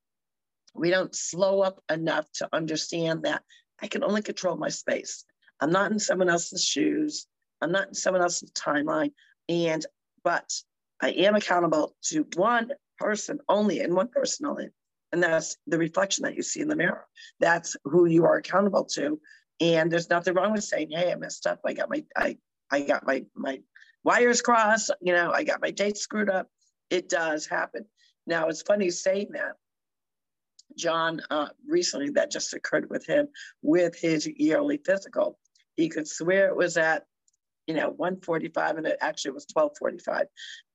we 0.74 0.90
don't 0.90 1.14
slow 1.14 1.62
up 1.62 1.82
enough 1.90 2.30
to 2.34 2.48
understand 2.52 3.22
that 3.22 3.42
I 3.80 3.86
can 3.86 4.04
only 4.04 4.20
control 4.20 4.56
my 4.56 4.68
space. 4.68 5.24
I'm 5.60 5.70
not 5.70 5.92
in 5.92 5.98
someone 5.98 6.28
else's 6.28 6.64
shoes. 6.64 7.26
I'm 7.60 7.72
not 7.72 7.88
in 7.88 7.94
someone 7.94 8.22
else's 8.22 8.50
timeline. 8.52 9.12
And, 9.48 9.84
but 10.24 10.50
I 11.02 11.10
am 11.10 11.34
accountable 11.34 11.94
to 12.04 12.26
one 12.36 12.70
person 12.98 13.40
only 13.48 13.80
and 13.80 13.94
one 13.94 14.08
person 14.08 14.46
only. 14.46 14.68
And 15.12 15.22
that's 15.22 15.56
the 15.66 15.78
reflection 15.78 16.24
that 16.24 16.36
you 16.36 16.42
see 16.42 16.60
in 16.60 16.68
the 16.68 16.76
mirror. 16.76 17.04
That's 17.40 17.76
who 17.84 18.06
you 18.06 18.24
are 18.24 18.36
accountable 18.36 18.84
to. 18.94 19.20
And 19.60 19.90
there's 19.90 20.08
nothing 20.08 20.34
wrong 20.34 20.52
with 20.52 20.64
saying, 20.64 20.90
hey, 20.90 21.12
I 21.12 21.16
messed 21.16 21.46
up. 21.46 21.60
I 21.66 21.74
got 21.74 21.90
my 21.90 22.04
I 22.16 22.38
I 22.70 22.82
got 22.82 23.06
my 23.06 23.24
my 23.34 23.60
wires 24.04 24.40
crossed, 24.40 24.90
you 25.00 25.12
know, 25.12 25.32
I 25.32 25.42
got 25.42 25.60
my 25.60 25.70
dates 25.70 26.00
screwed 26.00 26.30
up. 26.30 26.48
It 26.88 27.08
does 27.08 27.46
happen. 27.46 27.84
Now 28.26 28.48
it's 28.48 28.62
funny 28.62 28.90
saying 28.90 29.28
that. 29.32 29.56
John 30.78 31.20
uh, 31.30 31.48
recently 31.66 32.10
that 32.10 32.30
just 32.30 32.54
occurred 32.54 32.88
with 32.90 33.04
him 33.04 33.28
with 33.60 33.98
his 33.98 34.28
yearly 34.36 34.78
physical. 34.78 35.36
He 35.80 35.88
could 35.88 36.06
swear 36.06 36.48
it 36.48 36.56
was 36.56 36.76
at, 36.76 37.04
you 37.66 37.74
know, 37.74 37.88
145 37.88 38.76
and 38.76 38.86
it 38.86 38.98
actually 39.00 39.32
was 39.32 39.46
1245. 39.52 40.26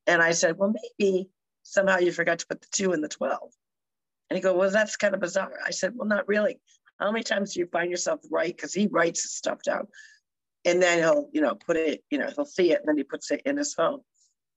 And 0.08 0.22
I 0.22 0.32
said, 0.32 0.58
well, 0.58 0.74
maybe 1.00 1.30
somehow 1.64 1.98
you 2.00 2.12
forgot 2.12 2.40
to 2.40 2.48
put 2.48 2.62
the 2.62 2.68
two 2.72 2.94
in 2.94 3.02
the 3.02 3.08
12. 3.08 3.52
And 4.30 4.38
he 4.38 4.42
goes, 4.42 4.56
well, 4.58 4.72
that's 4.72 4.98
kind 4.98 5.14
of 5.14 5.22
bizarre. 5.22 5.54
I 5.66 5.72
said, 5.72 5.94
well, 5.96 6.08
not 6.08 6.28
really. 6.28 6.60
How 7.00 7.12
many 7.12 7.24
times 7.24 7.54
do 7.54 7.60
you 7.60 7.68
find 7.68 7.92
yourself 7.92 8.22
right? 8.32 8.56
Because 8.56 8.74
he 8.74 8.88
writes 8.88 9.36
stuff 9.36 9.62
down. 9.64 9.88
And 10.64 10.82
then 10.82 11.00
he'll, 11.00 11.30
you 11.32 11.42
know, 11.42 11.54
put 11.54 11.78
it, 11.78 12.04
you 12.10 12.18
know, 12.18 12.30
he'll 12.36 12.46
see 12.46 12.72
it 12.72 12.80
and 12.80 12.88
then 12.88 12.98
he 12.98 13.04
puts 13.04 13.30
it 13.30 13.42
in 13.46 13.58
his 13.58 13.74
phone. 13.74 14.00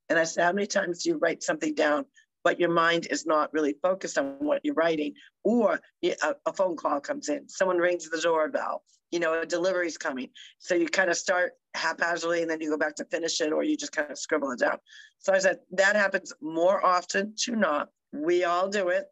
And 0.08 0.18
I 0.18 0.24
said, 0.24 0.44
how 0.44 0.52
many 0.52 0.66
times 0.66 1.02
do 1.02 1.10
you 1.10 1.18
write 1.18 1.42
something 1.42 1.74
down, 1.74 2.06
but 2.44 2.58
your 2.58 2.70
mind 2.70 3.08
is 3.10 3.26
not 3.26 3.52
really 3.52 3.74
focused 3.82 4.16
on 4.16 4.36
what 4.38 4.60
you're 4.64 4.74
writing? 4.74 5.14
Or 5.44 5.80
a 6.02 6.52
phone 6.54 6.76
call 6.76 7.00
comes 7.00 7.28
in, 7.28 7.48
someone 7.48 7.76
rings 7.76 8.08
the 8.08 8.20
doorbell, 8.20 8.82
you 9.10 9.20
know, 9.20 9.40
a 9.40 9.46
delivery's 9.46 9.98
coming. 9.98 10.30
So 10.58 10.74
you 10.74 10.86
kind 10.86 11.10
of 11.10 11.16
start 11.16 11.52
haphazardly 11.74 12.42
and 12.42 12.50
then 12.50 12.60
you 12.60 12.70
go 12.70 12.76
back 12.76 12.96
to 12.96 13.04
finish 13.06 13.40
it 13.40 13.52
or 13.52 13.62
you 13.62 13.76
just 13.76 13.92
kind 13.92 14.10
of 14.10 14.18
scribble 14.18 14.50
it 14.50 14.58
down. 14.58 14.78
So 15.18 15.32
I 15.32 15.38
said, 15.38 15.58
that 15.72 15.96
happens 15.96 16.32
more 16.40 16.84
often 16.84 17.34
to 17.44 17.56
not. 17.56 17.88
We 18.12 18.44
all 18.44 18.68
do 18.68 18.88
it. 18.88 19.06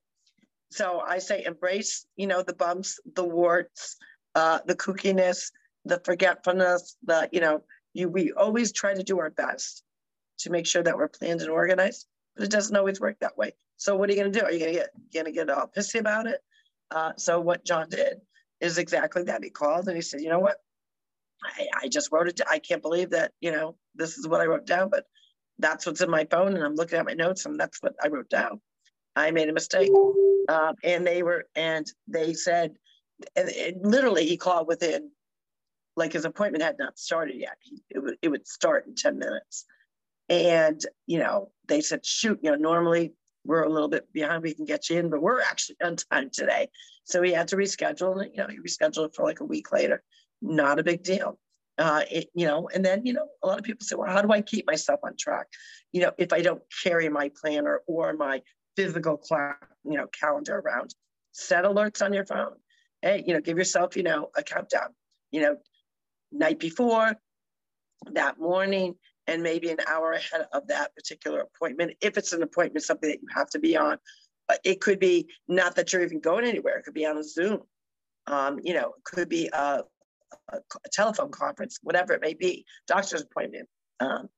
So 0.71 1.01
I 1.01 1.19
say 1.19 1.45
embrace, 1.45 2.07
you 2.17 2.27
know, 2.27 2.43
the 2.43 2.55
bumps, 2.55 3.01
the 3.15 3.25
warts, 3.25 3.97
uh, 4.35 4.59
the 4.67 4.75
kookiness, 4.75 5.51
the 5.85 6.01
forgetfulness, 6.05 6.97
the, 7.05 7.29
you 7.33 7.41
know, 7.41 7.63
you 7.95 8.09
we 8.09 8.33
always 8.33 8.73
try 8.73 8.93
to 8.93 9.03
do 9.03 9.19
our 9.21 9.31
best 9.31 9.83
to 10.41 10.51
make 10.51 10.67
sure 10.67 10.83
that 10.83 10.97
we're 10.97 11.09
planned 11.09 11.41
and 11.41 11.51
organized, 11.51 12.07
but 12.35 12.45
it 12.45 12.51
doesn't 12.51 12.77
always 12.77 13.01
work 13.01 13.19
that 13.21 13.39
way. 13.39 13.53
So 13.79 13.97
what 13.97 14.11
are 14.11 14.13
you 14.13 14.19
gonna 14.19 14.33
do? 14.33 14.43
Are 14.43 14.53
you 14.53 14.59
gonna 14.59 14.73
get 14.73 14.91
gonna 15.15 15.33
get 15.33 15.49
all 15.49 15.71
pissy 15.75 16.01
about 16.01 16.27
it? 16.27 16.41
Uh, 16.91 17.13
so 17.17 17.41
what 17.41 17.65
John 17.65 17.89
did 17.89 18.21
is 18.61 18.79
exactly 18.79 19.25
that. 19.25 19.43
He 19.43 19.51
called 19.51 19.89
and 19.89 19.97
he 19.97 20.03
said, 20.03 20.21
you 20.21 20.29
know 20.29 20.39
what? 20.39 20.57
I, 21.45 21.67
I 21.83 21.89
just 21.89 22.11
wrote 22.13 22.29
it. 22.29 22.41
I 22.51 22.59
can't 22.59 22.83
believe 22.83 23.11
that, 23.11 23.33
you 23.41 23.53
know, 23.53 23.77
this 23.95 24.19
is 24.19 24.27
what 24.27 24.41
I 24.41 24.47
wrote 24.47 24.67
down, 24.67 24.91
but 24.91 25.05
that's 25.59 25.87
what's 25.87 26.01
in 26.01 26.11
my 26.11 26.27
phone. 26.31 26.55
And 26.55 26.65
I'm 26.65 26.75
looking 26.75 26.99
at 26.99 27.07
my 27.07 27.13
notes 27.13 27.47
and 27.47 27.59
that's 27.59 27.83
what 27.83 27.95
I 28.03 28.09
wrote 28.09 28.31
down. 28.31 28.61
I 29.15 29.31
made 29.31 29.49
a 29.49 29.53
mistake. 29.53 29.91
Um, 30.49 30.75
and 30.85 31.07
they 31.07 31.23
were, 31.23 31.45
and 31.55 31.87
they 32.07 32.35
said, 32.35 32.75
and, 33.35 33.49
and 33.49 33.77
literally 33.83 34.27
he 34.27 34.37
called 34.37 34.69
within, 34.69 35.11
like 35.97 36.13
his 36.13 36.27
appointment 36.27 36.63
had 36.63 36.77
not 36.79 36.99
started 36.99 37.37
yet. 37.37 37.57
He, 37.61 37.83
it, 37.91 37.99
would, 37.99 38.17
it 38.23 38.29
would 38.29 38.47
start 38.47 38.87
in 38.87 38.95
10 38.95 39.19
minutes. 39.19 39.65
And, 40.29 40.81
you 41.07 41.19
know, 41.19 41.51
they 41.69 41.81
said, 41.81 42.05
shoot, 42.05 42.41
you 42.43 42.51
know, 42.51 42.57
normally 42.57 43.13
we're 43.47 43.63
a 43.63 43.69
little 43.69 43.89
bit 43.89 44.13
behind, 44.13 44.43
we 44.43 44.55
can 44.55 44.65
get 44.65 44.91
you 44.91 44.99
in, 44.99 45.11
but 45.11 45.23
we're 45.23 45.41
actually 45.41 45.77
on 45.83 45.97
time 45.97 46.31
today. 46.33 46.69
So 47.05 47.23
he 47.23 47.33
had 47.33 47.49
to 47.49 47.57
reschedule, 47.57 48.21
and, 48.21 48.31
you 48.33 48.39
know, 48.39 48.49
he 48.49 48.59
rescheduled 48.59 49.15
for 49.15 49.25
like 49.25 49.41
a 49.41 49.45
week 49.45 49.73
later. 49.73 50.03
Not 50.43 50.79
a 50.79 50.85
big 50.85 51.03
deal. 51.03 51.39
Uh, 51.79 52.03
it, 52.11 52.29
you 52.35 52.47
know, 52.47 52.69
and 52.75 52.85
then, 52.85 53.05
you 53.05 53.13
know, 53.13 53.27
a 53.43 53.47
lot 53.47 53.59
of 53.59 53.65
people 53.65 53.85
say, 53.85 53.97
well, 53.97 54.11
how 54.11 54.23
do 54.23 54.33
I 54.33 54.41
keep 54.41 54.67
myself 54.67 55.01
on 55.05 55.15
track? 55.19 55.47
You 55.93 56.03
know, 56.03 56.13
if 56.19 56.33
I 56.33 56.41
don't 56.41 56.63
carry 56.83 57.09
my 57.09 57.31
planner 57.41 57.83
or 57.87 58.15
my 58.15 58.43
physical 58.77 59.17
clock, 59.17 59.67
you 59.85 59.97
know, 59.97 60.07
calendar 60.09 60.59
around. 60.59 60.95
Set 61.33 61.65
alerts 61.65 62.05
on 62.05 62.13
your 62.13 62.25
phone. 62.25 62.55
Hey, 63.03 63.25
you 63.27 63.35
know, 63.35 63.41
give 63.41 63.59
yourself, 63.59 63.97
you 63.97 64.03
know, 64.03 64.31
a 64.37 64.43
countdown. 64.43 64.89
You 65.31 65.43
know, 65.43 65.57
night 66.33 66.59
before, 66.59 67.15
that 68.13 68.39
morning, 68.39 68.95
and 69.27 69.43
maybe 69.43 69.71
an 69.71 69.79
hour 69.87 70.13
ahead 70.13 70.47
of 70.53 70.67
that 70.69 70.95
particular 70.95 71.41
appointment. 71.41 71.93
If 72.01 72.17
it's 72.17 72.33
an 72.33 72.43
appointment, 72.43 72.85
something 72.85 73.11
that 73.11 73.21
you 73.21 73.29
have 73.35 73.51
to 73.51 73.59
be 73.59 73.77
on, 73.77 73.99
it 74.65 74.81
could 74.81 75.01
be 75.01 75.29
not 75.49 75.75
that 75.77 75.93
you're 75.93 76.03
even 76.03 76.21
going 76.21 76.45
anywhere. 76.45 76.79
It 76.79 76.85
could 76.85 76.95
be 76.95 77.07
on 77.07 77.19
a 77.19 77.25
Zoom. 77.25 77.63
Um, 78.27 78.61
you 78.63 78.75
know, 78.75 78.95
it 78.97 79.05
could 79.05 79.29
be 79.29 79.49
a, 79.53 79.83
a, 80.53 80.59
telephone 80.93 81.31
conference, 81.31 81.79
whatever 81.83 82.13
it 82.13 82.21
may 82.21 82.35
be, 82.35 82.65
doctor's 82.87 83.23
appointment. 83.23 83.69
Um, 84.01 84.29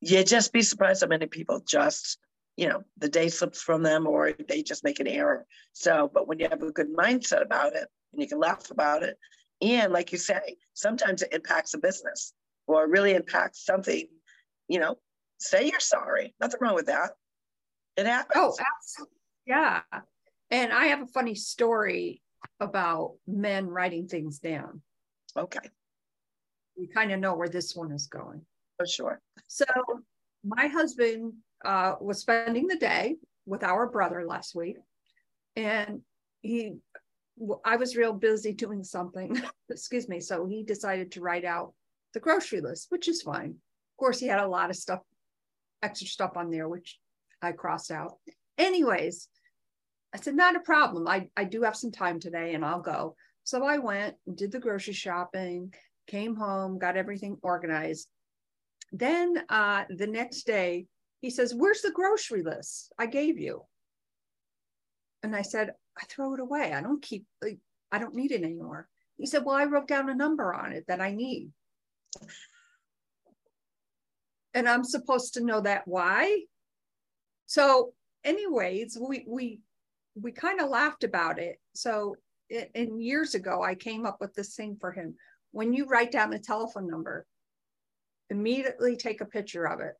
you 0.00 0.22
just 0.24 0.52
be 0.52 0.62
surprised 0.62 1.02
how 1.02 1.08
many 1.08 1.26
people 1.26 1.60
just 1.60 2.18
you 2.56 2.68
know, 2.68 2.82
the 2.98 3.08
day 3.08 3.28
slips 3.28 3.62
from 3.62 3.82
them 3.82 4.06
or 4.06 4.32
they 4.48 4.62
just 4.62 4.84
make 4.84 5.00
an 5.00 5.06
error. 5.06 5.46
So, 5.72 6.10
but 6.12 6.28
when 6.28 6.38
you 6.38 6.48
have 6.50 6.62
a 6.62 6.70
good 6.70 6.94
mindset 6.94 7.42
about 7.42 7.74
it 7.74 7.86
and 8.12 8.20
you 8.20 8.28
can 8.28 8.38
laugh 8.38 8.70
about 8.70 9.02
it, 9.02 9.16
and 9.62 9.92
like 9.92 10.12
you 10.12 10.18
say, 10.18 10.56
sometimes 10.74 11.22
it 11.22 11.32
impacts 11.32 11.74
a 11.74 11.78
business 11.78 12.34
or 12.66 12.88
really 12.88 13.12
impacts 13.14 13.64
something, 13.64 14.06
you 14.68 14.78
know, 14.78 14.96
say 15.38 15.68
you're 15.68 15.80
sorry. 15.80 16.34
Nothing 16.40 16.60
wrong 16.60 16.74
with 16.74 16.86
that. 16.86 17.10
It 17.96 18.06
happens. 18.06 18.32
Oh, 18.36 18.56
absolutely. 18.74 19.16
Yeah. 19.46 19.80
And 20.50 20.72
I 20.72 20.86
have 20.86 21.02
a 21.02 21.06
funny 21.06 21.34
story 21.34 22.22
about 22.60 23.14
men 23.26 23.66
writing 23.66 24.06
things 24.06 24.38
down. 24.38 24.82
Okay. 25.36 25.68
We 26.76 26.86
kind 26.86 27.12
of 27.12 27.20
know 27.20 27.34
where 27.34 27.48
this 27.48 27.74
one 27.74 27.92
is 27.92 28.06
going. 28.06 28.42
For 28.78 28.86
sure. 28.86 29.20
So 29.48 29.64
my 30.44 30.68
husband 30.68 31.34
uh, 31.64 31.94
was 32.00 32.20
spending 32.20 32.66
the 32.66 32.76
day 32.76 33.16
with 33.46 33.62
our 33.62 33.86
brother 33.86 34.24
last 34.26 34.54
week, 34.54 34.76
and 35.56 36.00
he, 36.40 36.74
I 37.64 37.76
was 37.76 37.96
real 37.96 38.12
busy 38.12 38.52
doing 38.52 38.84
something. 38.84 39.40
excuse 39.70 40.08
me. 40.08 40.20
So 40.20 40.46
he 40.46 40.64
decided 40.64 41.12
to 41.12 41.20
write 41.20 41.44
out 41.44 41.74
the 42.14 42.20
grocery 42.20 42.60
list, 42.60 42.86
which 42.90 43.08
is 43.08 43.22
fine. 43.22 43.50
Of 43.50 43.96
course, 43.98 44.18
he 44.18 44.26
had 44.26 44.40
a 44.40 44.48
lot 44.48 44.70
of 44.70 44.76
stuff, 44.76 45.00
extra 45.82 46.06
stuff 46.06 46.36
on 46.36 46.50
there, 46.50 46.68
which 46.68 46.98
I 47.40 47.52
crossed 47.52 47.90
out. 47.90 48.18
Anyways, 48.58 49.28
I 50.14 50.18
said, 50.18 50.34
not 50.34 50.56
a 50.56 50.60
problem. 50.60 51.08
I, 51.08 51.28
I 51.36 51.44
do 51.44 51.62
have 51.62 51.76
some 51.76 51.90
time 51.90 52.20
today 52.20 52.54
and 52.54 52.64
I'll 52.64 52.80
go. 52.80 53.16
So 53.44 53.64
I 53.64 53.78
went 53.78 54.14
and 54.26 54.36
did 54.36 54.52
the 54.52 54.60
grocery 54.60 54.92
shopping, 54.92 55.74
came 56.06 56.36
home, 56.36 56.78
got 56.78 56.96
everything 56.96 57.38
organized. 57.42 58.08
Then 58.92 59.42
uh, 59.48 59.84
the 59.88 60.06
next 60.06 60.46
day, 60.46 60.86
he 61.20 61.30
says, 61.30 61.54
Where's 61.54 61.80
the 61.80 61.92
grocery 61.92 62.42
list 62.42 62.92
I 62.98 63.06
gave 63.06 63.38
you? 63.38 63.62
And 65.22 65.34
I 65.34 65.42
said, 65.42 65.70
I 65.98 66.04
throw 66.04 66.34
it 66.34 66.40
away. 66.40 66.72
I 66.72 66.82
don't 66.82 67.02
keep, 67.02 67.24
I 67.90 67.98
don't 67.98 68.14
need 68.14 68.32
it 68.32 68.42
anymore. 68.42 68.88
He 69.16 69.26
said, 69.26 69.44
Well, 69.44 69.56
I 69.56 69.64
wrote 69.64 69.88
down 69.88 70.10
a 70.10 70.14
number 70.14 70.52
on 70.52 70.72
it 70.72 70.84
that 70.88 71.00
I 71.00 71.12
need. 71.12 71.50
And 74.54 74.68
I'm 74.68 74.84
supposed 74.84 75.34
to 75.34 75.44
know 75.44 75.60
that 75.60 75.86
why? 75.86 76.42
So, 77.46 77.94
anyways, 78.24 78.98
we 79.00 79.24
we 79.26 79.60
we 80.14 80.32
kind 80.32 80.60
of 80.60 80.68
laughed 80.68 81.04
about 81.04 81.38
it. 81.38 81.58
So, 81.74 82.16
in 82.48 83.00
years 83.00 83.34
ago, 83.34 83.62
I 83.62 83.74
came 83.74 84.04
up 84.04 84.18
with 84.20 84.34
this 84.34 84.54
thing 84.54 84.76
for 84.80 84.92
him. 84.92 85.14
When 85.52 85.72
you 85.72 85.86
write 85.86 86.12
down 86.12 86.32
a 86.32 86.38
telephone 86.38 86.88
number, 86.88 87.26
immediately 88.30 88.96
take 88.96 89.20
a 89.20 89.26
picture 89.26 89.66
of 89.66 89.80
it 89.80 89.94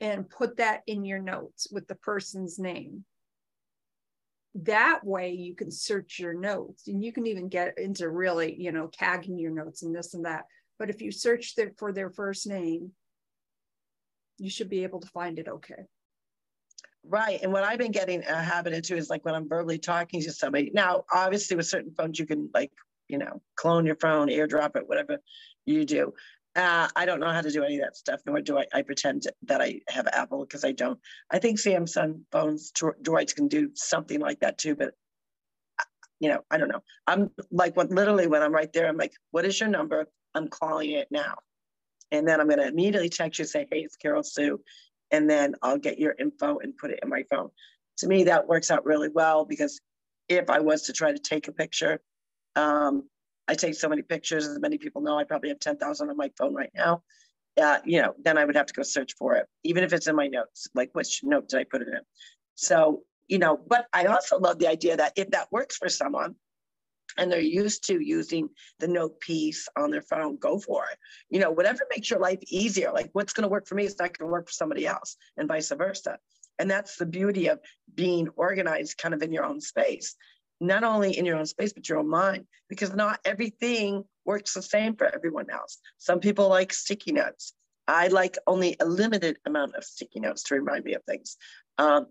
and 0.00 0.28
put 0.28 0.56
that 0.58 0.82
in 0.86 1.04
your 1.04 1.18
notes 1.18 1.68
with 1.70 1.86
the 1.86 1.94
person's 1.94 2.58
name. 2.58 3.04
That 4.54 5.00
way 5.04 5.32
you 5.32 5.54
can 5.54 5.70
search 5.70 6.18
your 6.18 6.34
notes 6.34 6.86
and 6.86 7.02
you 7.02 7.12
can 7.12 7.26
even 7.26 7.48
get 7.48 7.78
into 7.78 8.08
really, 8.08 8.54
you 8.60 8.70
know, 8.72 8.88
tagging 8.92 9.38
your 9.38 9.50
notes 9.50 9.82
and 9.82 9.94
this 9.94 10.14
and 10.14 10.24
that. 10.24 10.44
But 10.78 10.90
if 10.90 11.02
you 11.02 11.10
search 11.10 11.54
their, 11.54 11.72
for 11.76 11.92
their 11.92 12.10
first 12.10 12.46
name, 12.46 12.92
you 14.38 14.50
should 14.50 14.68
be 14.68 14.84
able 14.84 15.00
to 15.00 15.08
find 15.08 15.38
it 15.38 15.48
okay. 15.48 15.86
Right. 17.06 17.40
And 17.42 17.52
what 17.52 17.64
I've 17.64 17.78
been 17.78 17.92
getting 17.92 18.24
a 18.24 18.42
habit 18.42 18.72
into 18.72 18.96
is 18.96 19.10
like 19.10 19.24
when 19.24 19.34
I'm 19.34 19.48
verbally 19.48 19.78
talking 19.78 20.22
to 20.22 20.32
somebody. 20.32 20.70
Now, 20.72 21.04
obviously, 21.12 21.56
with 21.56 21.66
certain 21.66 21.92
phones, 21.94 22.18
you 22.18 22.26
can 22.26 22.48
like, 22.54 22.72
you 23.08 23.18
know, 23.18 23.42
clone 23.56 23.84
your 23.84 23.96
phone, 23.96 24.28
airdrop 24.28 24.76
it, 24.76 24.88
whatever 24.88 25.18
you 25.66 25.84
do. 25.84 26.14
Uh, 26.56 26.88
I 26.94 27.04
don't 27.04 27.18
know 27.18 27.32
how 27.32 27.40
to 27.40 27.50
do 27.50 27.64
any 27.64 27.78
of 27.78 27.82
that 27.82 27.96
stuff, 27.96 28.20
nor 28.26 28.40
do 28.40 28.58
I, 28.58 28.66
I 28.72 28.82
pretend 28.82 29.26
that 29.42 29.60
I 29.60 29.80
have 29.88 30.06
Apple 30.06 30.40
because 30.42 30.64
I 30.64 30.70
don't. 30.72 31.00
I 31.30 31.40
think 31.40 31.58
Samsung 31.58 32.20
phones, 32.30 32.72
droids 32.72 33.34
can 33.34 33.48
do 33.48 33.70
something 33.74 34.20
like 34.20 34.40
that 34.40 34.58
too, 34.58 34.76
but 34.76 34.94
you 36.20 36.28
know, 36.28 36.40
I 36.50 36.58
don't 36.58 36.68
know. 36.68 36.82
I'm 37.06 37.30
like, 37.50 37.76
what 37.76 37.90
literally 37.90 38.28
when 38.28 38.42
I'm 38.42 38.52
right 38.52 38.72
there, 38.72 38.86
I'm 38.88 38.96
like, 38.96 39.12
what 39.32 39.44
is 39.44 39.58
your 39.58 39.68
number? 39.68 40.06
I'm 40.34 40.48
calling 40.48 40.92
it 40.92 41.08
now. 41.10 41.34
And 42.10 42.26
then 42.26 42.40
I'm 42.40 42.46
going 42.46 42.60
to 42.60 42.68
immediately 42.68 43.08
text 43.08 43.38
you, 43.38 43.44
say, 43.44 43.66
hey, 43.70 43.80
it's 43.80 43.96
Carol 43.96 44.22
Sue. 44.22 44.60
And 45.10 45.28
then 45.28 45.54
I'll 45.62 45.78
get 45.78 45.98
your 45.98 46.14
info 46.18 46.58
and 46.58 46.76
put 46.76 46.92
it 46.92 47.00
in 47.02 47.08
my 47.08 47.24
phone. 47.30 47.50
To 47.98 48.06
me, 48.06 48.24
that 48.24 48.46
works 48.46 48.70
out 48.70 48.84
really 48.84 49.08
well 49.08 49.44
because 49.44 49.80
if 50.28 50.48
I 50.50 50.60
was 50.60 50.82
to 50.82 50.92
try 50.92 51.12
to 51.12 51.18
take 51.18 51.48
a 51.48 51.52
picture, 51.52 52.00
um, 52.56 53.08
I 53.46 53.54
take 53.54 53.74
so 53.74 53.88
many 53.88 54.02
pictures, 54.02 54.46
as 54.46 54.58
many 54.58 54.78
people 54.78 55.02
know, 55.02 55.18
I 55.18 55.24
probably 55.24 55.50
have 55.50 55.60
10,000 55.60 56.10
on 56.10 56.16
my 56.16 56.30
phone 56.38 56.54
right 56.54 56.70
now. 56.74 57.02
Uh, 57.60 57.78
you 57.84 58.02
know, 58.02 58.14
then 58.22 58.36
I 58.36 58.44
would 58.44 58.56
have 58.56 58.66
to 58.66 58.74
go 58.74 58.82
search 58.82 59.14
for 59.14 59.34
it, 59.36 59.46
even 59.62 59.84
if 59.84 59.92
it's 59.92 60.08
in 60.08 60.16
my 60.16 60.26
notes, 60.26 60.66
like 60.74 60.90
which 60.92 61.20
note 61.22 61.48
did 61.48 61.60
I 61.60 61.64
put 61.64 61.82
it 61.82 61.88
in? 61.88 62.00
So 62.56 63.02
you 63.28 63.38
know, 63.38 63.58
but 63.66 63.86
I 63.92 64.06
also 64.06 64.38
love 64.38 64.58
the 64.58 64.68
idea 64.68 64.96
that 64.96 65.14
if 65.16 65.30
that 65.30 65.50
works 65.50 65.76
for 65.76 65.88
someone, 65.88 66.34
and 67.16 67.30
they're 67.30 67.40
used 67.40 67.86
to 67.86 68.00
using 68.00 68.48
the 68.80 68.88
note 68.88 69.20
piece 69.20 69.68
on 69.76 69.90
their 69.90 70.02
phone, 70.02 70.36
go 70.36 70.58
for 70.58 70.84
it. 70.90 70.98
You 71.30 71.38
know, 71.38 71.50
whatever 71.50 71.80
makes 71.88 72.10
your 72.10 72.18
life 72.18 72.40
easier. 72.48 72.90
Like 72.92 73.10
what's 73.12 73.32
going 73.32 73.42
to 73.42 73.48
work 73.48 73.68
for 73.68 73.76
me 73.76 73.84
is 73.84 73.96
not 73.98 74.18
going 74.18 74.28
to 74.28 74.32
work 74.32 74.48
for 74.48 74.52
somebody 74.52 74.86
else, 74.86 75.16
and 75.36 75.48
vice 75.48 75.70
versa. 75.70 76.18
And 76.58 76.70
that's 76.70 76.96
the 76.96 77.06
beauty 77.06 77.48
of 77.48 77.60
being 77.94 78.28
organized 78.36 78.98
kind 78.98 79.14
of 79.14 79.22
in 79.22 79.32
your 79.32 79.44
own 79.44 79.60
space, 79.60 80.16
not 80.66 80.84
only 80.84 81.16
in 81.16 81.24
your 81.24 81.36
own 81.36 81.46
space, 81.46 81.72
but 81.72 81.88
your 81.88 81.98
own 81.98 82.08
mind, 82.08 82.46
because 82.68 82.94
not 82.94 83.20
everything 83.24 84.04
works 84.24 84.54
the 84.54 84.62
same 84.62 84.96
for 84.96 85.06
everyone 85.06 85.50
else. 85.50 85.78
Some 85.98 86.20
people 86.20 86.48
like 86.48 86.72
sticky 86.72 87.12
notes. 87.12 87.52
I 87.86 88.08
like 88.08 88.38
only 88.46 88.76
a 88.80 88.84
limited 88.84 89.38
amount 89.44 89.74
of 89.74 89.84
sticky 89.84 90.20
notes 90.20 90.42
to 90.44 90.54
remind 90.54 90.84
me 90.84 90.94
of 90.94 91.02
things. 91.04 91.36
Um, 91.78 92.06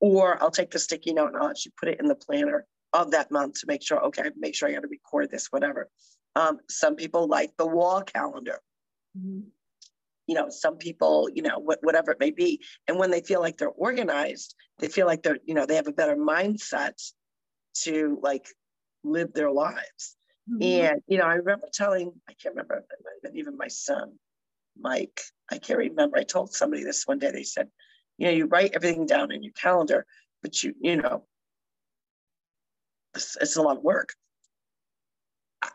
or 0.00 0.42
I'll 0.42 0.50
take 0.50 0.70
the 0.70 0.78
sticky 0.78 1.14
note 1.14 1.28
and 1.28 1.36
I'll 1.38 1.48
actually 1.48 1.72
put 1.80 1.88
it 1.88 2.00
in 2.00 2.08
the 2.08 2.14
planner 2.14 2.66
of 2.92 3.12
that 3.12 3.30
month 3.30 3.60
to 3.60 3.66
make 3.66 3.82
sure, 3.82 4.04
okay, 4.06 4.30
make 4.36 4.54
sure 4.54 4.68
I 4.68 4.72
got 4.72 4.80
to 4.80 4.88
record 4.88 5.30
this, 5.30 5.46
whatever. 5.50 5.88
Um, 6.36 6.58
some 6.68 6.96
people 6.96 7.26
like 7.26 7.56
the 7.56 7.66
wall 7.66 8.02
calendar. 8.02 8.60
Mm-hmm. 9.16 9.48
You 10.26 10.34
know, 10.34 10.48
some 10.50 10.76
people, 10.76 11.28
you 11.32 11.42
know, 11.42 11.60
wh- 11.60 11.82
whatever 11.82 12.10
it 12.12 12.20
may 12.20 12.30
be. 12.30 12.60
And 12.88 12.98
when 12.98 13.10
they 13.10 13.20
feel 13.20 13.40
like 13.40 13.56
they're 13.56 13.68
organized, 13.68 14.54
they 14.78 14.88
feel 14.88 15.06
like 15.06 15.22
they're, 15.22 15.38
you 15.44 15.54
know, 15.54 15.66
they 15.66 15.76
have 15.76 15.88
a 15.88 15.92
better 15.92 16.16
mindset 16.16 17.00
to 17.82 18.18
like 18.22 18.46
live 19.02 19.32
their 19.32 19.50
lives. 19.50 20.16
Mm-hmm. 20.50 20.62
And, 20.62 21.02
you 21.06 21.18
know, 21.18 21.24
I 21.24 21.34
remember 21.34 21.68
telling, 21.72 22.12
I 22.28 22.34
can't 22.34 22.54
remember, 22.54 22.74
it 22.74 22.84
might 23.04 23.12
have 23.22 23.32
been 23.32 23.38
even 23.38 23.56
my 23.56 23.68
son, 23.68 24.12
Mike, 24.78 25.20
I 25.50 25.58
can't 25.58 25.78
remember. 25.78 26.18
I 26.18 26.24
told 26.24 26.52
somebody 26.52 26.84
this 26.84 27.06
one 27.06 27.18
day. 27.18 27.30
They 27.30 27.44
said, 27.44 27.68
you 28.18 28.26
know, 28.26 28.32
you 28.32 28.46
write 28.46 28.72
everything 28.74 29.06
down 29.06 29.32
in 29.32 29.42
your 29.42 29.52
calendar, 29.52 30.04
but 30.42 30.62
you, 30.62 30.74
you 30.80 30.96
know, 30.96 31.24
it's, 33.14 33.36
it's 33.40 33.56
a 33.56 33.62
lot 33.62 33.76
of 33.76 33.82
work. 33.82 34.10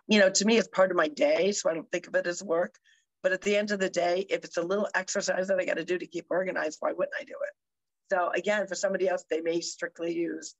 You 0.08 0.20
know, 0.20 0.30
to 0.30 0.46
me, 0.46 0.58
it's 0.58 0.68
part 0.68 0.92
of 0.92 0.98
my 0.98 1.08
day, 1.08 1.52
so 1.52 1.70
I 1.70 1.74
don't 1.74 1.92
think 1.92 2.08
of 2.08 2.16
it 2.16 2.28
as 2.28 2.44
work. 2.44 2.76
But 3.24 3.32
at 3.32 3.42
the 3.42 3.58
end 3.58 3.72
of 3.72 3.80
the 3.80 3.90
day, 3.90 4.26
if 4.30 4.44
it's 4.44 4.58
a 4.58 4.62
little 4.62 4.88
exercise 4.94 5.48
that 5.48 5.60
I 5.60 5.66
got 5.66 5.78
to 5.78 5.84
do 5.84 5.98
to 5.98 6.08
keep 6.08 6.28
organized, 6.30 6.78
why 6.80 6.92
wouldn't 6.92 7.16
I 7.20 7.24
do 7.24 7.34
it? 7.34 8.14
So 8.14 8.30
again, 8.34 8.68
for 8.68 8.76
somebody 8.76 9.08
else, 9.08 9.26
they 9.30 9.42
may 9.42 9.62
strictly 9.62 10.14
use. 10.14 10.56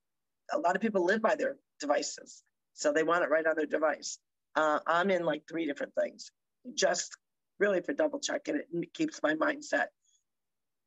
A 0.54 0.60
lot 0.60 0.76
of 0.76 0.82
people 0.82 1.06
live 1.06 1.22
by 1.22 1.36
their 1.36 1.56
devices, 1.80 2.44
so 2.74 2.92
they 2.92 3.04
want 3.04 3.24
it 3.24 3.30
right 3.30 3.46
on 3.46 3.56
their 3.56 3.66
device. 3.66 4.18
Uh, 4.56 4.80
I'm 4.86 5.10
in 5.12 5.24
like 5.26 5.44
three 5.48 5.66
different 5.66 5.94
things, 5.96 6.32
just 6.74 7.16
really 7.60 7.82
for 7.82 7.94
double 7.94 8.20
check, 8.20 8.48
and 8.48 8.60
it 8.60 8.94
keeps 8.94 9.22
my 9.22 9.36
mindset 9.36 9.88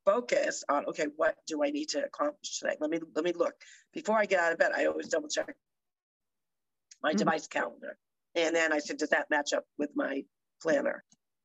focused 0.05 0.65
on 0.67 0.85
okay, 0.87 1.07
what 1.15 1.35
do 1.47 1.63
I 1.63 1.69
need 1.69 1.89
to 1.89 2.03
accomplish 2.03 2.59
today? 2.59 2.75
Let 2.79 2.89
me 2.89 2.99
let 3.15 3.23
me 3.23 3.33
look 3.33 3.53
before 3.93 4.17
I 4.17 4.25
get 4.25 4.39
out 4.39 4.51
of 4.51 4.59
bed. 4.59 4.71
I 4.75 4.85
always 4.85 5.07
double 5.07 5.29
check 5.29 5.55
my 7.03 7.11
mm-hmm. 7.11 7.17
device 7.17 7.47
calendar. 7.47 7.97
And 8.35 8.55
then 8.55 8.73
I 8.73 8.79
said, 8.79 8.97
does 8.97 9.09
that 9.09 9.29
match 9.29 9.53
up 9.53 9.65
with 9.77 9.91
my 9.95 10.23
planner? 10.61 11.03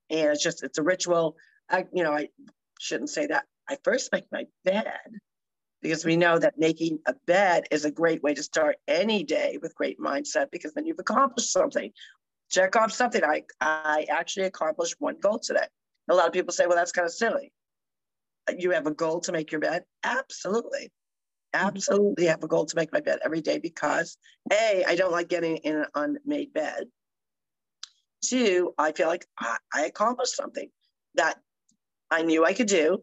And 0.08 0.30
it's 0.30 0.42
just, 0.42 0.62
it's 0.62 0.78
a 0.78 0.82
ritual. 0.82 1.37
I, 1.68 1.84
you 1.92 2.02
know, 2.02 2.12
I 2.12 2.28
shouldn't 2.80 3.10
say 3.10 3.26
that. 3.26 3.44
I 3.68 3.76
first 3.84 4.10
make 4.12 4.25
my 4.32 4.44
bed 4.64 5.10
because 5.82 6.04
we 6.04 6.16
know 6.16 6.38
that 6.38 6.58
making 6.58 6.99
a 7.06 7.14
bed 7.26 7.64
is 7.70 7.85
a 7.85 7.90
great 7.90 8.23
way 8.23 8.35
to 8.35 8.42
start 8.42 8.76
any 8.88 9.23
day 9.23 9.58
with 9.62 9.75
great 9.75 9.99
mindset 10.00 10.50
because 10.50 10.75
then 10.75 10.87
you've 10.87 10.99
accomplished 10.99 11.52
something. 11.52 11.92
Check 12.50 12.76
off 12.76 12.92
something. 12.92 13.23
I, 13.23 13.44
I 13.61 14.06
actually 14.11 14.47
accomplished 14.47 14.97
one 14.99 15.16
goal 15.20 15.38
today. 15.38 15.66
A 16.11 16.14
lot 16.14 16.26
of 16.26 16.32
people 16.32 16.52
say, 16.52 16.66
well, 16.66 16.76
that's 16.76 16.92
kind 16.92 17.06
of 17.06 17.12
silly. 17.12 17.52
Uh, 18.49 18.54
you 18.58 18.70
have 18.70 18.87
a 18.87 18.94
goal 18.94 19.20
to 19.20 19.32
make 19.32 19.52
your 19.52 19.61
bed? 19.61 19.85
Absolutely. 20.02 20.90
Absolutely 21.54 22.26
have 22.26 22.42
a 22.42 22.49
goal 22.49 22.66
to 22.66 22.76
make 22.76 22.92
my 22.92 23.00
bed 23.00 23.20
every 23.25 23.40
day 23.40 23.58
because 23.58 24.16
A, 24.52 24.85
I 24.87 24.97
don't 24.97 25.12
like 25.12 25.28
getting 25.28 25.58
in 25.58 25.76
an 25.76 25.87
unmade 25.94 26.52
bed. 26.52 26.85
Two, 28.24 28.74
I 28.76 28.92
feel 28.92 29.07
like 29.07 29.26
I, 29.38 29.57
I 29.72 29.85
accomplished 29.85 30.35
something 30.35 30.68
that 31.14 31.38
I 32.11 32.22
knew 32.22 32.44
I 32.44 32.53
could 32.53 32.66
do, 32.66 33.03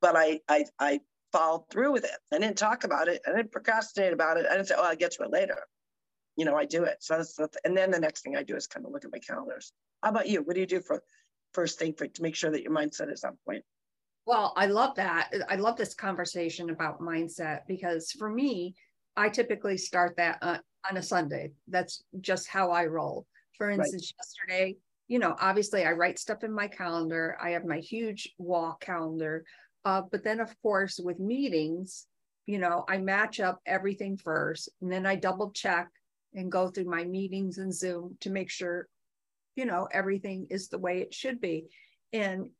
but 0.00 0.16
I, 0.16 0.40
I, 0.48 0.64
I 0.78 1.00
followed 1.32 1.64
through 1.70 1.92
with 1.92 2.04
it. 2.04 2.18
I 2.32 2.38
didn't 2.38 2.58
talk 2.58 2.84
about 2.84 3.08
it. 3.08 3.22
I 3.26 3.32
didn't 3.34 3.52
procrastinate 3.52 4.12
about 4.12 4.36
it. 4.36 4.46
I 4.46 4.54
didn't 4.54 4.68
say, 4.68 4.74
oh, 4.76 4.84
I'll 4.84 4.96
get 4.96 5.12
to 5.12 5.24
it 5.24 5.30
later. 5.30 5.58
You 6.36 6.44
know, 6.44 6.56
I 6.56 6.64
do 6.64 6.84
it. 6.84 6.98
So 7.00 7.16
that's 7.16 7.34
the, 7.34 7.48
th- 7.48 7.60
and 7.64 7.76
then 7.76 7.90
the 7.90 8.00
next 8.00 8.22
thing 8.22 8.36
I 8.36 8.42
do 8.42 8.56
is 8.56 8.66
kind 8.66 8.86
of 8.86 8.92
look 8.92 9.04
at 9.04 9.12
my 9.12 9.18
calendars. 9.18 9.72
How 10.02 10.10
about 10.10 10.28
you? 10.28 10.42
What 10.42 10.54
do 10.54 10.60
you 10.60 10.66
do 10.66 10.80
for 10.80 11.02
first 11.52 11.78
thing 11.78 11.94
for 11.94 12.06
to 12.06 12.22
make 12.22 12.36
sure 12.36 12.50
that 12.50 12.62
your 12.62 12.72
mindset 12.72 13.12
is 13.12 13.24
on 13.24 13.36
point? 13.46 13.64
Well, 14.24 14.52
I 14.56 14.66
love 14.66 14.94
that. 14.96 15.32
I 15.48 15.56
love 15.56 15.76
this 15.76 15.94
conversation 15.94 16.70
about 16.70 17.00
mindset 17.00 17.60
because 17.66 18.12
for 18.12 18.28
me, 18.28 18.74
I 19.16 19.28
typically 19.28 19.76
start 19.76 20.16
that 20.16 20.38
uh, 20.42 20.58
on 20.88 20.96
a 20.96 21.02
Sunday. 21.02 21.52
That's 21.68 22.02
just 22.20 22.48
how 22.48 22.70
I 22.70 22.86
roll. 22.86 23.26
For 23.58 23.68
instance, 23.70 24.12
right. 24.18 24.48
yesterday, 24.48 24.76
you 25.08 25.18
know, 25.18 25.36
obviously 25.40 25.84
I 25.84 25.92
write 25.92 26.18
stuff 26.18 26.44
in 26.44 26.52
my 26.52 26.68
calendar. 26.68 27.36
I 27.42 27.50
have 27.50 27.64
my 27.64 27.78
huge 27.78 28.32
wall 28.38 28.78
calendar. 28.80 29.44
Uh, 29.84 30.02
but 30.10 30.22
then, 30.22 30.40
of 30.40 30.54
course, 30.62 31.00
with 31.02 31.18
meetings, 31.18 32.06
you 32.46 32.58
know, 32.58 32.84
I 32.88 32.98
match 32.98 33.40
up 33.40 33.60
everything 33.66 34.16
first 34.16 34.68
and 34.80 34.90
then 34.90 35.06
I 35.06 35.16
double 35.16 35.50
check 35.50 35.88
and 36.34 36.50
go 36.50 36.68
through 36.68 36.84
my 36.84 37.04
meetings 37.04 37.58
and 37.58 37.74
Zoom 37.74 38.16
to 38.20 38.30
make 38.30 38.50
sure, 38.50 38.88
you 39.56 39.64
know, 39.64 39.88
everything 39.92 40.46
is 40.50 40.68
the 40.68 40.78
way 40.78 41.00
it 41.00 41.14
should 41.14 41.40
be. 41.40 41.66
And 42.12 42.50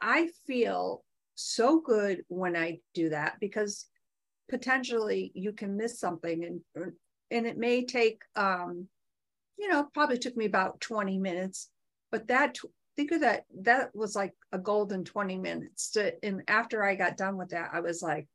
I 0.00 0.28
feel 0.46 1.04
so 1.34 1.80
good 1.80 2.24
when 2.28 2.56
I 2.56 2.80
do 2.94 3.10
that 3.10 3.36
because 3.40 3.86
potentially 4.48 5.32
you 5.34 5.52
can 5.52 5.76
miss 5.76 5.98
something 6.00 6.44
and 6.44 6.92
and 7.30 7.46
it 7.46 7.58
may 7.58 7.84
take 7.84 8.22
um 8.36 8.86
you 9.58 9.68
know 9.68 9.88
probably 9.92 10.18
took 10.18 10.36
me 10.36 10.46
about 10.46 10.80
20 10.80 11.18
minutes 11.18 11.68
but 12.10 12.28
that 12.28 12.56
think 12.96 13.12
of 13.12 13.20
that 13.20 13.44
that 13.62 13.94
was 13.94 14.16
like 14.16 14.32
a 14.52 14.58
golden 14.58 15.04
20 15.04 15.38
minutes 15.38 15.90
to 15.92 16.12
and 16.24 16.42
after 16.48 16.82
I 16.82 16.94
got 16.94 17.16
done 17.16 17.36
with 17.36 17.50
that 17.50 17.70
I 17.72 17.80
was 17.80 18.02
like 18.02 18.26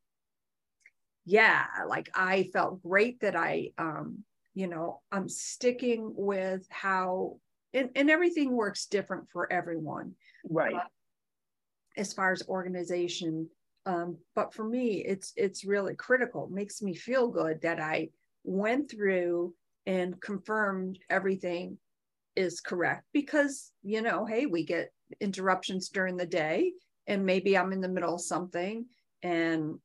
yeah 1.25 1.65
like 1.87 2.09
I 2.13 2.49
felt 2.53 2.81
great 2.83 3.21
that 3.21 3.35
I 3.35 3.71
um 3.77 4.23
you 4.53 4.67
know 4.67 5.01
I'm 5.11 5.29
sticking 5.29 6.13
with 6.15 6.65
how 6.69 7.37
and, 7.73 7.89
and 7.95 8.09
everything 8.09 8.51
works 8.51 8.85
different 8.85 9.29
for 9.29 9.51
everyone 9.51 10.13
right 10.49 10.75
as 11.97 12.13
far 12.13 12.31
as 12.31 12.47
organization. 12.47 13.49
Um, 13.85 14.17
but 14.35 14.53
for 14.53 14.63
me, 14.63 15.03
it's 15.05 15.33
it's 15.35 15.65
really 15.65 15.95
critical. 15.95 16.45
It 16.45 16.51
makes 16.51 16.81
me 16.81 16.93
feel 16.93 17.27
good 17.27 17.61
that 17.61 17.79
I 17.79 18.09
went 18.43 18.89
through 18.91 19.53
and 19.85 20.21
confirmed 20.21 20.99
everything 21.09 21.77
is 22.35 22.61
correct 22.61 23.05
because 23.13 23.71
you 23.83 24.01
know, 24.01 24.25
hey, 24.25 24.45
we 24.45 24.65
get 24.65 24.91
interruptions 25.19 25.89
during 25.89 26.17
the 26.17 26.25
day, 26.25 26.73
and 27.07 27.25
maybe 27.25 27.57
I'm 27.57 27.73
in 27.73 27.81
the 27.81 27.89
middle 27.89 28.15
of 28.15 28.21
something, 28.21 28.85
and 29.23 29.79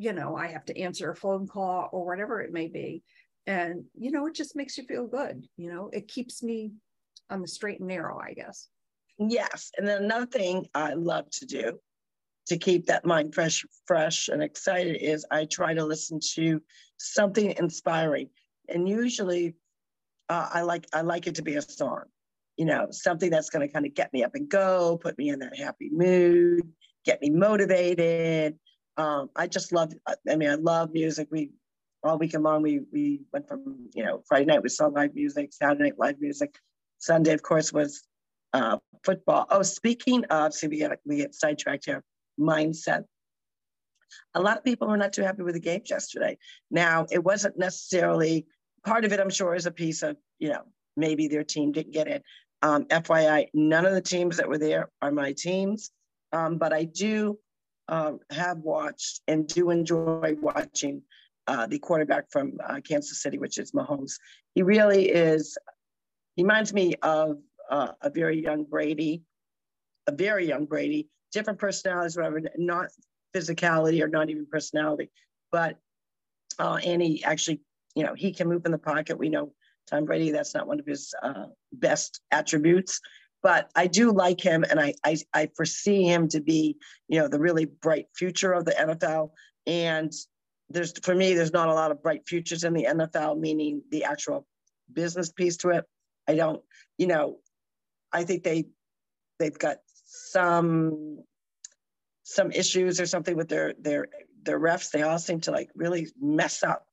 you 0.00 0.14
know, 0.14 0.34
I 0.34 0.46
have 0.46 0.64
to 0.64 0.80
answer 0.80 1.10
a 1.10 1.16
phone 1.16 1.46
call 1.46 1.90
or 1.92 2.06
whatever 2.06 2.40
it 2.40 2.52
may 2.52 2.68
be. 2.68 3.02
And, 3.46 3.84
you 3.98 4.10
know, 4.10 4.26
it 4.26 4.34
just 4.34 4.56
makes 4.56 4.78
you 4.78 4.84
feel 4.84 5.06
good. 5.06 5.46
You 5.58 5.70
know, 5.70 5.90
it 5.92 6.08
keeps 6.08 6.42
me 6.42 6.72
on 7.28 7.42
the 7.42 7.48
straight 7.48 7.80
and 7.80 7.88
narrow, 7.88 8.18
I 8.18 8.32
guess. 8.32 8.68
Yes. 9.18 9.70
And 9.76 9.86
then 9.86 10.04
another 10.04 10.24
thing 10.24 10.66
I 10.74 10.94
love 10.94 11.28
to 11.32 11.44
do 11.44 11.78
to 12.46 12.56
keep 12.56 12.86
that 12.86 13.04
mind 13.04 13.34
fresh, 13.34 13.62
fresh 13.86 14.28
and 14.28 14.42
excited 14.42 14.96
is 14.96 15.26
I 15.30 15.44
try 15.44 15.74
to 15.74 15.84
listen 15.84 16.18
to 16.34 16.62
something 16.96 17.54
inspiring. 17.58 18.30
And 18.70 18.88
usually 18.88 19.54
uh, 20.30 20.48
I 20.52 20.62
like 20.62 20.86
I 20.92 21.00
like 21.00 21.26
it 21.26 21.34
to 21.36 21.42
be 21.42 21.56
a 21.56 21.62
song, 21.62 22.04
you 22.56 22.64
know, 22.64 22.86
something 22.90 23.30
that's 23.30 23.50
going 23.50 23.66
to 23.66 23.72
kind 23.72 23.84
of 23.84 23.94
get 23.94 24.12
me 24.12 24.22
up 24.22 24.34
and 24.34 24.48
go, 24.48 24.96
put 24.96 25.18
me 25.18 25.28
in 25.28 25.40
that 25.40 25.58
happy 25.58 25.90
mood, 25.92 26.62
get 27.04 27.20
me 27.20 27.30
motivated. 27.30 28.56
Um, 28.96 29.30
I 29.34 29.48
just 29.48 29.72
love. 29.72 29.92
I 30.06 30.36
mean, 30.36 30.48
I 30.48 30.54
love 30.54 30.92
music. 30.92 31.28
We 31.30 31.50
all 32.04 32.16
weekend 32.16 32.44
long 32.44 32.62
we 32.62 32.80
we 32.92 33.22
went 33.32 33.48
from 33.48 33.88
you 33.94 34.04
know 34.04 34.22
Friday 34.28 34.46
night 34.46 34.62
we 34.62 34.68
saw 34.68 34.86
live 34.86 35.14
music, 35.14 35.52
Saturday 35.52 35.84
night 35.84 35.98
live 35.98 36.20
music, 36.20 36.54
Sunday 36.98 37.32
of 37.32 37.42
course 37.42 37.72
was 37.72 38.04
uh, 38.52 38.78
football. 39.04 39.46
Oh, 39.50 39.62
speaking 39.62 40.24
of, 40.26 40.54
see, 40.54 40.68
we 40.68 40.78
get, 40.78 41.00
we 41.04 41.16
get 41.16 41.34
sidetracked 41.34 41.86
here, 41.86 42.04
mindset. 42.38 43.04
A 44.34 44.40
lot 44.40 44.58
of 44.58 44.64
people 44.64 44.88
were 44.88 44.96
not 44.96 45.12
too 45.12 45.22
happy 45.22 45.42
with 45.42 45.54
the 45.54 45.60
games 45.60 45.90
yesterday. 45.90 46.36
Now, 46.70 47.06
it 47.10 47.22
wasn't 47.22 47.58
necessarily, 47.58 48.46
part 48.84 49.04
of 49.04 49.12
it, 49.12 49.20
I'm 49.20 49.30
sure, 49.30 49.54
is 49.54 49.66
a 49.66 49.70
piece 49.70 50.02
of, 50.02 50.16
you 50.38 50.50
know, 50.50 50.62
maybe 50.96 51.28
their 51.28 51.44
team 51.44 51.72
didn't 51.72 51.92
get 51.92 52.08
it. 52.08 52.22
Um, 52.62 52.84
FYI, 52.86 53.48
none 53.54 53.86
of 53.86 53.94
the 53.94 54.00
teams 54.00 54.36
that 54.36 54.48
were 54.48 54.58
there 54.58 54.90
are 55.00 55.12
my 55.12 55.32
teams, 55.32 55.90
um, 56.32 56.58
but 56.58 56.72
I 56.72 56.84
do 56.84 57.38
um, 57.88 58.20
have 58.30 58.58
watched 58.58 59.20
and 59.26 59.46
do 59.46 59.70
enjoy 59.70 60.36
watching 60.40 61.02
uh, 61.46 61.66
the 61.66 61.78
quarterback 61.78 62.30
from 62.30 62.58
uh, 62.64 62.80
Kansas 62.86 63.22
City, 63.22 63.38
which 63.38 63.58
is 63.58 63.72
Mahomes. 63.72 64.12
He 64.54 64.62
really 64.62 65.08
is, 65.08 65.56
he 66.36 66.42
reminds 66.42 66.72
me 66.72 66.94
of 67.02 67.38
uh, 67.70 67.92
a 68.02 68.10
very 68.10 68.42
young 68.42 68.64
Brady, 68.64 69.22
a 70.06 70.12
very 70.12 70.46
young 70.46 70.66
Brady, 70.66 71.08
different 71.32 71.58
personalities, 71.58 72.16
whatever, 72.16 72.42
not 72.56 72.88
physicality 73.34 74.02
or 74.02 74.08
not 74.08 74.28
even 74.30 74.46
personality, 74.46 75.10
but 75.50 75.78
Uh, 76.58 76.78
and 76.84 77.00
he 77.00 77.24
actually, 77.24 77.60
you 77.94 78.04
know, 78.04 78.14
he 78.14 78.32
can 78.32 78.48
move 78.48 78.64
in 78.66 78.72
the 78.72 78.78
pocket. 78.78 79.18
We 79.18 79.28
know 79.28 79.52
Tom 79.88 80.04
Brady, 80.04 80.30
that's 80.30 80.54
not 80.54 80.66
one 80.66 80.80
of 80.80 80.86
his 80.86 81.14
uh, 81.22 81.46
best 81.72 82.20
attributes. 82.30 83.00
But 83.42 83.70
I 83.74 83.86
do 83.86 84.12
like 84.12 84.40
him, 84.40 84.64
and 84.68 84.78
I, 84.78 84.94
I 85.04 85.16
I 85.32 85.48
foresee 85.56 86.02
him 86.02 86.28
to 86.28 86.40
be, 86.40 86.76
you 87.08 87.18
know, 87.18 87.28
the 87.28 87.40
really 87.40 87.64
bright 87.64 88.06
future 88.14 88.52
of 88.52 88.66
the 88.66 88.72
NFL. 88.72 89.30
And 89.66 90.12
there's 90.68 90.92
for 91.02 91.14
me, 91.14 91.34
there's 91.34 91.52
not 91.52 91.68
a 91.68 91.74
lot 91.74 91.90
of 91.90 92.02
bright 92.02 92.26
futures 92.26 92.64
in 92.64 92.74
the 92.74 92.84
NFL, 92.84 93.40
meaning 93.40 93.82
the 93.90 94.04
actual 94.04 94.46
business 94.92 95.32
piece 95.32 95.56
to 95.58 95.70
it. 95.70 95.84
I 96.28 96.34
don't, 96.34 96.62
you 96.98 97.06
know, 97.06 97.38
I 98.12 98.24
think 98.24 98.42
they 98.42 98.66
they've 99.38 99.58
got 99.58 99.78
some 100.04 101.24
some 102.24 102.52
issues 102.52 103.00
or 103.00 103.06
something 103.06 103.36
with 103.36 103.48
their 103.48 103.74
their 103.80 104.08
their 104.42 104.60
refs. 104.60 104.90
They 104.90 105.02
all 105.02 105.18
seem 105.18 105.40
to 105.42 105.50
like 105.50 105.70
really 105.74 106.08
mess 106.20 106.62
up 106.62 106.86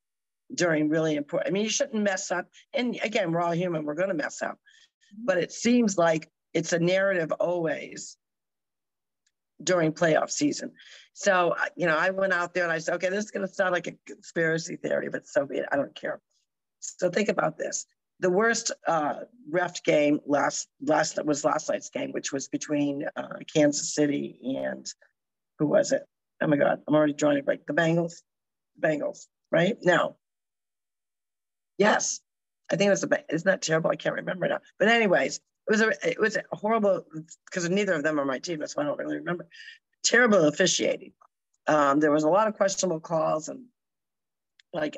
during 0.53 0.89
really 0.89 1.15
important. 1.15 1.49
I 1.49 1.51
mean, 1.51 1.63
you 1.63 1.69
shouldn't 1.69 2.03
mess 2.03 2.31
up. 2.31 2.47
And 2.73 2.97
again, 3.03 3.31
we're 3.31 3.41
all 3.41 3.51
human. 3.51 3.85
We're 3.85 3.95
going 3.95 4.09
to 4.09 4.15
mess 4.15 4.41
up. 4.41 4.53
Mm-hmm. 4.53 5.25
But 5.25 5.37
it 5.37 5.51
seems 5.51 5.97
like 5.97 6.29
it's 6.53 6.73
a 6.73 6.79
narrative 6.79 7.31
always 7.33 8.17
during 9.63 9.91
playoff 9.91 10.29
season. 10.29 10.71
So, 11.13 11.55
you 11.75 11.87
know, 11.87 11.97
I 11.97 12.11
went 12.11 12.33
out 12.33 12.53
there 12.53 12.63
and 12.63 12.71
I 12.71 12.77
said, 12.77 12.95
okay, 12.95 13.09
this 13.09 13.25
is 13.25 13.31
going 13.31 13.47
to 13.47 13.53
sound 13.53 13.73
like 13.73 13.87
a 13.87 13.95
conspiracy 14.05 14.75
theory, 14.75 15.09
but 15.09 15.27
so 15.27 15.45
be 15.45 15.57
it. 15.57 15.65
I 15.71 15.75
don't 15.75 15.95
care. 15.95 16.21
So 16.79 17.09
think 17.09 17.29
about 17.29 17.57
this. 17.57 17.85
The 18.19 18.29
worst 18.29 18.71
uh, 18.87 19.21
ref 19.49 19.83
game 19.83 20.19
last 20.25 20.67
last 20.81 21.15
that 21.15 21.25
was 21.25 21.45
last 21.45 21.69
night's 21.69 21.89
game, 21.89 22.11
which 22.11 22.31
was 22.31 22.47
between 22.47 23.05
uh, 23.15 23.37
Kansas 23.53 23.93
City 23.93 24.39
and 24.59 24.85
who 25.59 25.67
was 25.67 25.91
it? 25.91 26.03
Oh 26.41 26.47
my 26.47 26.57
God, 26.57 26.79
I'm 26.87 26.95
already 26.95 27.13
drawing 27.13 27.39
a 27.39 27.43
break. 27.43 27.65
The 27.67 27.73
Bengals, 27.73 28.23
Bengals, 28.81 29.27
right? 29.51 29.77
Now, 29.83 30.15
yes, 31.77 32.19
I 32.71 32.75
think 32.75 32.87
it 32.87 32.91
was 32.91 33.01
the. 33.01 33.23
Isn't 33.29 33.61
terrible? 33.61 33.91
I 33.91 33.95
can't 33.95 34.15
remember 34.15 34.47
now. 34.47 34.59
But 34.79 34.89
anyways, 34.89 35.37
it 35.37 35.71
was 35.71 35.81
a 35.81 36.09
it 36.09 36.19
was 36.19 36.35
a 36.35 36.43
horrible 36.55 37.05
because 37.45 37.69
neither 37.69 37.93
of 37.93 38.03
them 38.03 38.19
are 38.19 38.25
my 38.25 38.39
team. 38.39 38.59
That's 38.59 38.75
why 38.75 38.83
I 38.83 38.85
don't 38.85 38.99
really 38.99 39.17
remember. 39.17 39.47
Terrible 40.03 40.45
officiating. 40.45 41.13
Um, 41.67 41.99
there 41.99 42.11
was 42.11 42.23
a 42.23 42.29
lot 42.29 42.47
of 42.47 42.55
questionable 42.55 43.01
calls 43.01 43.49
and 43.49 43.65
like 44.73 44.97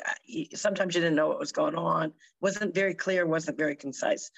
sometimes 0.56 0.96
you 0.96 1.02
didn't 1.02 1.16
know 1.16 1.28
what 1.28 1.40
was 1.40 1.52
going 1.52 1.76
on. 1.76 2.12
wasn't 2.42 2.76
very 2.76 2.94
clear. 2.94 3.26
wasn't 3.26 3.58
very 3.58 3.76
concise. 3.76 4.30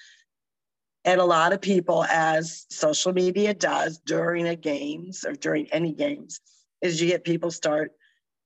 And 1.04 1.20
a 1.20 1.24
lot 1.24 1.52
of 1.52 1.60
people, 1.60 2.04
as 2.04 2.64
social 2.70 3.12
media 3.12 3.54
does 3.54 3.98
during 3.98 4.46
a 4.46 4.54
games 4.54 5.24
or 5.24 5.32
during 5.32 5.66
any 5.72 5.92
games, 5.92 6.40
is 6.80 7.00
you 7.00 7.08
get 7.08 7.24
people 7.24 7.50
start, 7.50 7.92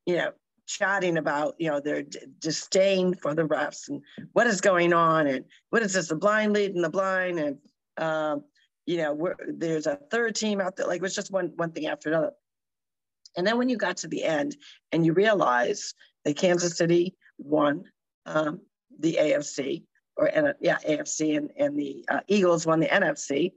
you 0.06 0.16
know, 0.16 0.32
chatting 0.66 1.16
about, 1.16 1.54
you 1.58 1.70
know, 1.70 1.80
their 1.80 2.02
disdain 2.40 3.14
for 3.14 3.34
the 3.34 3.44
refs 3.44 3.88
and 3.88 4.02
what 4.32 4.46
is 4.46 4.60
going 4.60 4.92
on 4.92 5.26
and 5.26 5.44
what 5.70 5.82
is 5.82 5.94
this, 5.94 6.08
the 6.08 6.16
blind 6.16 6.52
leading 6.52 6.82
the 6.82 6.90
blind 6.90 7.38
and, 7.38 7.58
um, 7.98 8.44
you 8.86 8.98
know, 8.98 9.32
there's 9.48 9.86
a 9.86 9.98
third 10.10 10.36
team 10.36 10.60
out 10.60 10.76
there. 10.76 10.86
Like 10.86 10.98
it 10.98 11.02
was 11.02 11.14
just 11.14 11.32
one 11.32 11.52
one 11.56 11.72
thing 11.72 11.86
after 11.86 12.08
another. 12.08 12.32
And 13.36 13.46
then 13.46 13.58
when 13.58 13.68
you 13.68 13.76
got 13.76 13.98
to 13.98 14.08
the 14.08 14.24
end 14.24 14.56
and 14.92 15.04
you 15.04 15.12
realize 15.12 15.94
that 16.24 16.36
Kansas 16.36 16.76
City 16.76 17.14
won 17.38 17.84
um, 18.24 18.60
the 18.98 19.18
AFC, 19.20 19.82
or 20.16 20.30
yeah, 20.60 20.78
AFC, 20.88 21.36
and, 21.36 21.50
and 21.58 21.78
the 21.78 22.04
uh, 22.08 22.20
Eagles 22.28 22.64
won 22.64 22.80
the 22.80 22.86
NFC. 22.86 23.52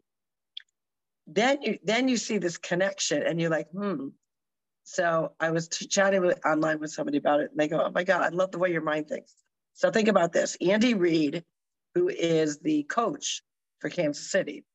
Then 1.27 1.61
you 1.61 1.77
then 1.83 2.07
you 2.07 2.17
see 2.17 2.39
this 2.39 2.57
connection, 2.57 3.23
and 3.23 3.39
you're 3.39 3.51
like, 3.51 3.69
hmm, 3.69 4.09
so 4.91 5.33
I 5.39 5.51
was 5.51 5.67
chatting 5.67 6.21
with, 6.21 6.43
online 6.43 6.79
with 6.79 6.91
somebody 6.91 7.19
about 7.19 7.41
it, 7.41 7.51
and 7.51 7.59
they 7.59 7.67
go, 7.67 7.79
"Oh 7.79 7.91
my 7.91 8.03
God, 8.03 8.23
I 8.23 8.29
love 8.29 8.51
the 8.51 8.57
way 8.57 8.71
your 8.71 8.81
mind 8.81 9.07
thinks." 9.07 9.35
So 9.73 9.91
think 9.91 10.07
about 10.07 10.33
this: 10.33 10.57
Andy 10.61 10.95
Reid, 10.95 11.43
who 11.93 12.09
is 12.09 12.57
the 12.57 12.83
coach 12.83 13.43
for 13.79 13.89
Kansas 13.91 14.31
City, 14.31 14.65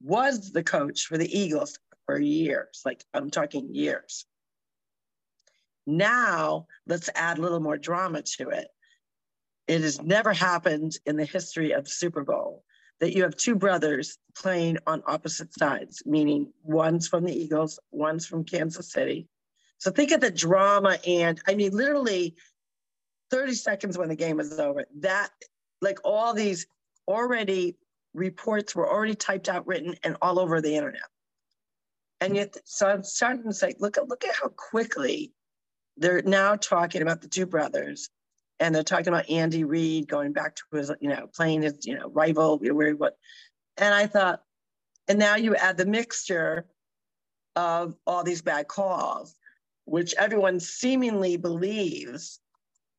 was 0.00 0.52
the 0.52 0.62
coach 0.62 1.06
for 1.06 1.18
the 1.18 1.38
Eagles 1.38 1.76
for 2.06 2.20
years. 2.20 2.82
Like 2.84 3.04
I'm 3.12 3.30
talking 3.30 3.74
years. 3.74 4.26
Now 5.86 6.68
let's 6.86 7.10
add 7.16 7.38
a 7.38 7.42
little 7.42 7.60
more 7.60 7.76
drama 7.76 8.22
to 8.38 8.50
it. 8.50 8.68
It 9.66 9.80
has 9.80 10.00
never 10.00 10.32
happened 10.32 10.92
in 11.04 11.16
the 11.16 11.24
history 11.24 11.72
of 11.72 11.84
the 11.84 11.90
Super 11.90 12.22
Bowl 12.22 12.62
that 13.04 13.14
you 13.14 13.22
have 13.22 13.36
two 13.36 13.54
brothers 13.54 14.16
playing 14.34 14.78
on 14.86 15.02
opposite 15.06 15.52
sides, 15.52 16.02
meaning 16.06 16.50
one's 16.62 17.06
from 17.06 17.22
the 17.22 17.38
Eagles, 17.38 17.78
one's 17.90 18.24
from 18.24 18.44
Kansas 18.44 18.90
City. 18.90 19.28
So 19.76 19.90
think 19.90 20.10
of 20.10 20.22
the 20.22 20.30
drama. 20.30 20.96
And 21.06 21.38
I 21.46 21.54
mean, 21.54 21.76
literally 21.76 22.34
30 23.30 23.52
seconds 23.56 23.98
when 23.98 24.08
the 24.08 24.16
game 24.16 24.40
is 24.40 24.58
over, 24.58 24.86
that 25.00 25.28
like 25.82 25.98
all 26.02 26.32
these 26.32 26.66
already 27.06 27.76
reports 28.14 28.74
were 28.74 28.90
already 28.90 29.14
typed 29.14 29.50
out, 29.50 29.66
written, 29.66 29.96
and 30.02 30.16
all 30.22 30.38
over 30.38 30.62
the 30.62 30.74
internet. 30.74 31.02
And 32.22 32.34
yet, 32.34 32.56
so 32.64 32.86
I'm 32.86 33.02
starting 33.02 33.42
to 33.42 33.52
say, 33.52 33.74
look 33.80 33.98
at 33.98 34.08
look 34.08 34.24
at 34.24 34.34
how 34.34 34.48
quickly 34.48 35.30
they're 35.98 36.22
now 36.22 36.56
talking 36.56 37.02
about 37.02 37.20
the 37.20 37.28
two 37.28 37.44
brothers 37.44 38.08
and 38.60 38.74
they're 38.74 38.82
talking 38.82 39.08
about 39.08 39.28
Andy 39.28 39.64
Reid 39.64 40.08
going 40.08 40.32
back 40.32 40.56
to 40.56 40.76
his, 40.76 40.92
you 41.00 41.08
know, 41.08 41.28
playing 41.34 41.62
his, 41.62 41.86
you 41.86 41.98
know, 41.98 42.08
rival, 42.10 42.58
where 42.58 42.94
what. 42.94 43.16
And 43.76 43.92
I 43.94 44.06
thought, 44.06 44.42
and 45.08 45.18
now 45.18 45.36
you 45.36 45.56
add 45.56 45.76
the 45.76 45.86
mixture 45.86 46.66
of 47.56 47.94
all 48.06 48.22
these 48.22 48.42
bad 48.42 48.68
calls, 48.68 49.34
which 49.84 50.14
everyone 50.16 50.60
seemingly 50.60 51.36
believes 51.36 52.40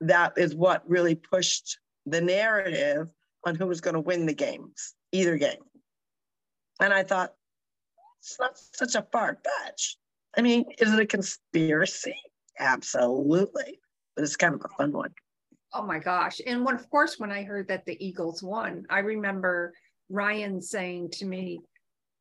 that 0.02 0.34
is 0.38 0.56
what 0.56 0.88
really 0.90 1.16
pushed 1.16 1.80
the 2.06 2.22
narrative 2.22 3.08
on 3.46 3.56
who 3.56 3.68
was 3.68 3.82
going 3.82 3.94
to 3.94 4.00
win 4.00 4.26
the 4.26 4.34
games, 4.34 4.94
either 5.12 5.38
game. 5.38 5.64
And 6.82 6.94
I 6.94 7.04
thought, 7.04 7.34
it's 8.20 8.38
not 8.40 8.58
such 8.58 8.96
a 8.96 9.08
far 9.12 9.38
fetch. 9.44 9.98
I 10.38 10.42
mean, 10.42 10.66
is 10.80 10.92
it 10.92 11.00
a 11.00 11.06
conspiracy? 11.06 12.18
Absolutely. 12.60 13.80
But 14.16 14.24
it's 14.24 14.36
kind 14.36 14.56
of 14.56 14.62
a 14.66 14.70
fun 14.76 14.92
one. 14.92 15.14
Oh 15.78 15.84
my 15.84 16.00
gosh. 16.00 16.40
And 16.48 16.64
when, 16.64 16.76
of 16.76 16.90
course, 16.90 17.20
when 17.20 17.34
I 17.34 17.44
heard 17.44 17.68
that 17.68 17.86
the 17.86 17.98
Eagles 18.04 18.42
won, 18.42 18.86
I 18.90 19.00
remember 19.00 19.74
Ryan 20.10 20.62
saying 20.62 21.10
to 21.16 21.26
me, 21.26 21.60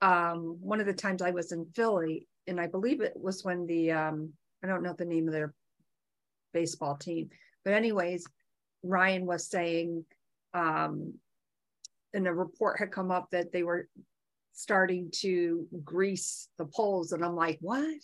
um, 0.02 0.58
one 0.60 0.80
of 0.80 0.86
the 0.86 0.92
times 0.92 1.22
I 1.22 1.30
was 1.30 1.52
in 1.52 1.64
Philly, 1.66 2.26
and 2.48 2.60
I 2.60 2.66
believe 2.66 3.00
it 3.00 3.12
was 3.14 3.44
when 3.44 3.64
the, 3.66 3.92
um, 3.92 4.32
I 4.62 4.66
don't 4.66 4.82
know 4.82 4.92
the 4.92 5.04
name 5.04 5.28
of 5.28 5.32
their 5.32 5.54
baseball 6.52 6.96
team, 6.96 7.30
but 7.64 7.74
anyways, 7.74 8.26
Ryan 8.82 9.24
was 9.24 9.46
saying, 9.46 10.04
um, 10.52 11.14
and 12.12 12.26
a 12.26 12.34
report 12.34 12.80
had 12.80 12.90
come 12.90 13.12
up 13.12 13.30
that 13.30 13.52
they 13.52 13.62
were 13.62 13.88
starting 14.52 15.10
to 15.20 15.66
grease 15.84 16.48
the 16.58 16.64
poles. 16.64 17.12
And 17.12 17.24
I'm 17.24 17.36
like, 17.36 17.58
what? 17.60 17.98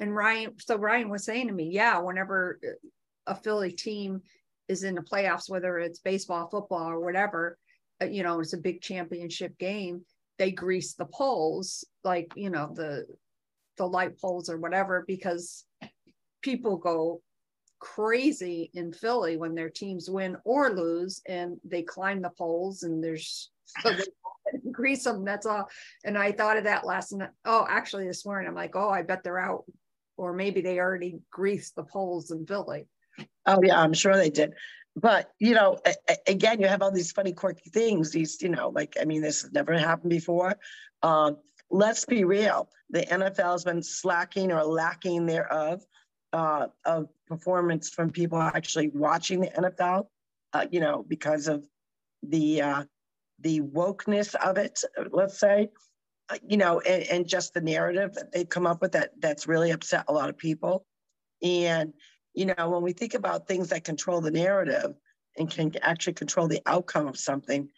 And 0.00 0.16
Ryan, 0.16 0.54
so 0.58 0.76
Ryan 0.76 1.10
was 1.10 1.24
saying 1.24 1.48
to 1.48 1.52
me, 1.52 1.68
yeah, 1.70 1.98
whenever 1.98 2.58
a 3.26 3.34
Philly 3.34 3.72
team 3.72 4.22
is 4.68 4.84
in 4.84 4.94
the 4.94 5.02
playoffs, 5.02 5.50
whether 5.50 5.78
it's 5.78 5.98
baseball, 5.98 6.48
football, 6.48 6.88
or 6.88 7.00
whatever, 7.00 7.58
uh, 8.02 8.06
you 8.06 8.22
know, 8.22 8.40
it's 8.40 8.52
a 8.52 8.58
big 8.58 8.80
championship 8.80 9.56
game. 9.58 10.04
They 10.38 10.50
grease 10.50 10.94
the 10.94 11.06
poles, 11.06 11.84
like 12.04 12.32
you 12.36 12.50
know 12.50 12.72
the 12.74 13.06
the 13.78 13.86
light 13.86 14.18
poles 14.18 14.48
or 14.50 14.58
whatever, 14.58 15.04
because 15.06 15.64
people 16.42 16.76
go 16.76 17.20
crazy 17.78 18.70
in 18.74 18.92
Philly 18.92 19.36
when 19.36 19.54
their 19.54 19.70
teams 19.70 20.08
win 20.10 20.36
or 20.44 20.70
lose, 20.70 21.20
and 21.28 21.58
they 21.64 21.82
climb 21.82 22.22
the 22.22 22.30
poles, 22.30 22.82
and 22.82 23.02
there's 23.02 23.50
so 23.80 23.94
grease 24.72 25.04
them. 25.04 25.24
That's 25.24 25.46
all. 25.46 25.68
And 26.04 26.16
I 26.16 26.32
thought 26.32 26.56
of 26.56 26.64
that 26.64 26.86
last 26.86 27.12
night. 27.12 27.30
Oh, 27.44 27.66
actually, 27.68 28.06
this 28.06 28.24
morning, 28.24 28.48
I'm 28.48 28.54
like, 28.54 28.74
oh, 28.74 28.90
I 28.90 29.02
bet 29.02 29.22
they're 29.22 29.38
out, 29.38 29.64
or 30.16 30.32
maybe 30.32 30.60
they 30.60 30.78
already 30.78 31.18
greased 31.30 31.76
the 31.76 31.84
poles 31.84 32.30
in 32.30 32.46
Philly. 32.46 32.86
Oh 33.46 33.60
yeah, 33.62 33.80
I'm 33.80 33.94
sure 33.94 34.16
they 34.16 34.30
did. 34.30 34.54
But 34.94 35.30
you 35.38 35.54
know, 35.54 35.78
again, 36.26 36.60
you 36.60 36.68
have 36.68 36.82
all 36.82 36.92
these 36.92 37.12
funny, 37.12 37.32
quirky 37.32 37.70
things. 37.70 38.10
These, 38.10 38.42
you 38.42 38.50
know, 38.50 38.68
like 38.68 38.96
I 39.00 39.04
mean, 39.04 39.22
this 39.22 39.42
has 39.42 39.52
never 39.52 39.76
happened 39.78 40.10
before. 40.10 40.56
Um, 41.02 41.38
let's 41.70 42.04
be 42.04 42.24
real. 42.24 42.68
The 42.90 43.02
NFL 43.02 43.52
has 43.52 43.64
been 43.64 43.82
slacking 43.82 44.52
or 44.52 44.62
lacking 44.64 45.26
thereof 45.26 45.82
uh, 46.32 46.66
of 46.84 47.08
performance 47.26 47.88
from 47.88 48.10
people 48.10 48.40
actually 48.40 48.88
watching 48.88 49.40
the 49.40 49.48
NFL. 49.48 50.06
Uh, 50.52 50.66
you 50.70 50.80
know, 50.80 51.04
because 51.08 51.48
of 51.48 51.66
the 52.22 52.60
uh, 52.60 52.84
the 53.40 53.60
wokeness 53.60 54.34
of 54.34 54.56
it. 54.56 54.80
Let's 55.10 55.38
say, 55.38 55.70
uh, 56.28 56.38
you 56.46 56.56
know, 56.56 56.80
and, 56.80 57.02
and 57.04 57.28
just 57.28 57.54
the 57.54 57.60
narrative 57.60 58.14
that 58.14 58.32
they 58.32 58.44
come 58.44 58.66
up 58.66 58.80
with 58.80 58.92
that 58.92 59.10
that's 59.18 59.46
really 59.46 59.70
upset 59.70 60.04
a 60.08 60.12
lot 60.12 60.28
of 60.28 60.38
people. 60.38 60.84
And 61.42 61.92
you 62.34 62.46
know, 62.46 62.70
when 62.70 62.82
we 62.82 62.92
think 62.92 63.14
about 63.14 63.46
things 63.46 63.68
that 63.70 63.84
control 63.84 64.20
the 64.20 64.30
narrative 64.30 64.94
and 65.36 65.50
can 65.50 65.72
actually 65.82 66.14
control 66.14 66.48
the 66.48 66.62
outcome 66.66 67.06
of 67.06 67.18
something, 67.18 67.68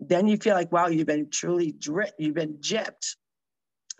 then 0.00 0.26
you 0.28 0.36
feel 0.36 0.54
like, 0.54 0.72
wow, 0.72 0.88
you've 0.88 1.06
been 1.06 1.30
truly 1.30 1.72
dripped, 1.72 2.18
you've 2.18 2.34
been 2.34 2.58
gypped. 2.58 3.16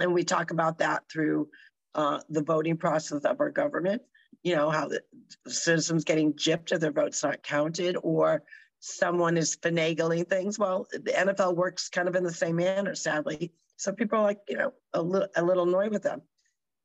And 0.01 0.13
we 0.13 0.25
talk 0.25 0.51
about 0.51 0.79
that 0.79 1.05
through 1.11 1.49
uh, 1.95 2.21
the 2.29 2.43
voting 2.43 2.77
process 2.77 3.25
of 3.25 3.41
our 3.41 3.51
government. 3.51 4.03
you 4.43 4.57
know, 4.57 4.71
how 4.71 4.89
the 4.89 5.03
citizens 5.47 6.05
getting 6.05 6.33
gypped 6.35 6.73
if 6.73 6.81
their 6.81 6.93
vote's 6.93 7.23
not 7.23 7.43
counted 7.43 7.97
or 8.03 8.43
someone 8.81 9.37
is 9.37 9.57
finagling 9.57 10.29
things. 10.29 10.59
Well, 10.59 10.87
the 10.93 11.13
NFL 11.13 11.55
works 11.57 11.89
kind 11.89 12.09
of 12.09 12.17
in 12.17 12.25
the 12.25 12.33
same 12.33 12.57
manner, 12.57 12.95
sadly. 12.95 13.53
So 13.77 13.93
people 13.93 14.19
are 14.19 14.23
like, 14.23 14.41
you 14.49 14.57
know, 14.57 14.73
a 14.93 15.01
a 15.37 15.43
little 15.45 15.69
annoyed 15.69 15.93
with 15.93 16.03
them. 16.03 16.23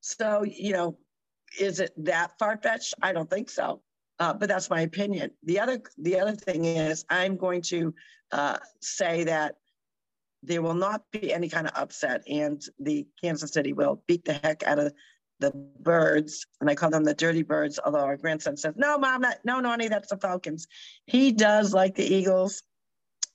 So, 0.01 0.43
you 0.43 0.73
know, 0.73 0.97
is 1.59 1.79
it 1.79 1.93
that 1.97 2.37
far 2.39 2.57
fetched? 2.57 2.93
I 3.01 3.13
don't 3.13 3.29
think 3.29 3.49
so. 3.49 3.81
Uh, 4.19 4.33
but 4.33 4.49
that's 4.49 4.69
my 4.69 4.81
opinion. 4.81 5.31
The 5.43 5.59
other, 5.59 5.81
the 5.97 6.19
other 6.19 6.35
thing 6.35 6.65
is, 6.65 7.05
I'm 7.09 7.37
going 7.37 7.61
to 7.63 7.93
uh, 8.31 8.57
say 8.81 9.23
that 9.25 9.55
there 10.43 10.61
will 10.61 10.73
not 10.73 11.03
be 11.11 11.33
any 11.33 11.49
kind 11.49 11.67
of 11.67 11.73
upset, 11.75 12.23
and 12.27 12.61
the 12.79 13.05
Kansas 13.21 13.51
City 13.51 13.73
will 13.73 14.03
beat 14.07 14.25
the 14.25 14.39
heck 14.43 14.63
out 14.63 14.79
of 14.79 14.93
the 15.39 15.51
birds, 15.79 16.45
and 16.61 16.69
I 16.69 16.75
call 16.75 16.89
them 16.89 17.03
the 17.03 17.13
dirty 17.13 17.43
birds. 17.43 17.79
Although 17.83 18.05
our 18.05 18.17
grandson 18.17 18.57
says, 18.57 18.73
"No, 18.75 18.97
mom, 18.97 19.21
not, 19.21 19.37
no, 19.43 19.59
Nani, 19.59 19.87
that's 19.87 20.09
the 20.09 20.17
Falcons." 20.17 20.67
He 21.05 21.31
does 21.31 21.73
like 21.73 21.95
the 21.95 22.05
Eagles 22.05 22.63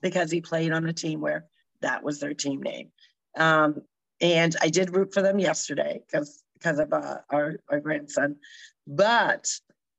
because 0.00 0.30
he 0.30 0.40
played 0.40 0.72
on 0.72 0.86
a 0.86 0.92
team 0.92 1.20
where 1.20 1.46
that 1.80 2.02
was 2.02 2.18
their 2.18 2.34
team 2.34 2.62
name. 2.62 2.90
Um, 3.36 3.82
and 4.20 4.54
I 4.60 4.68
did 4.68 4.94
root 4.94 5.12
for 5.12 5.22
them 5.22 5.38
yesterday 5.38 6.00
because 6.06 6.42
because 6.62 6.78
of 6.78 6.92
uh, 6.92 7.18
our 7.30 7.56
our 7.70 7.80
grandson, 7.80 8.36
but 8.86 9.48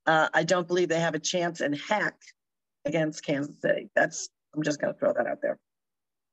uh, 0.06 0.28
I 0.32 0.44
don't 0.44 0.66
believe 0.66 0.88
they 0.88 1.00
have 1.00 1.14
a 1.14 1.20
chance 1.20 1.60
in 1.60 1.72
heck 1.72 2.16
against 2.84 3.24
Kansas 3.24 3.60
City. 3.60 3.90
That's 3.94 4.28
I'm 4.54 4.62
just 4.62 4.80
going 4.80 4.92
to 4.92 4.98
throw 4.98 5.12
that 5.12 5.26
out 5.26 5.38
there. 5.42 5.58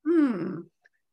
Hmm. 0.07 0.61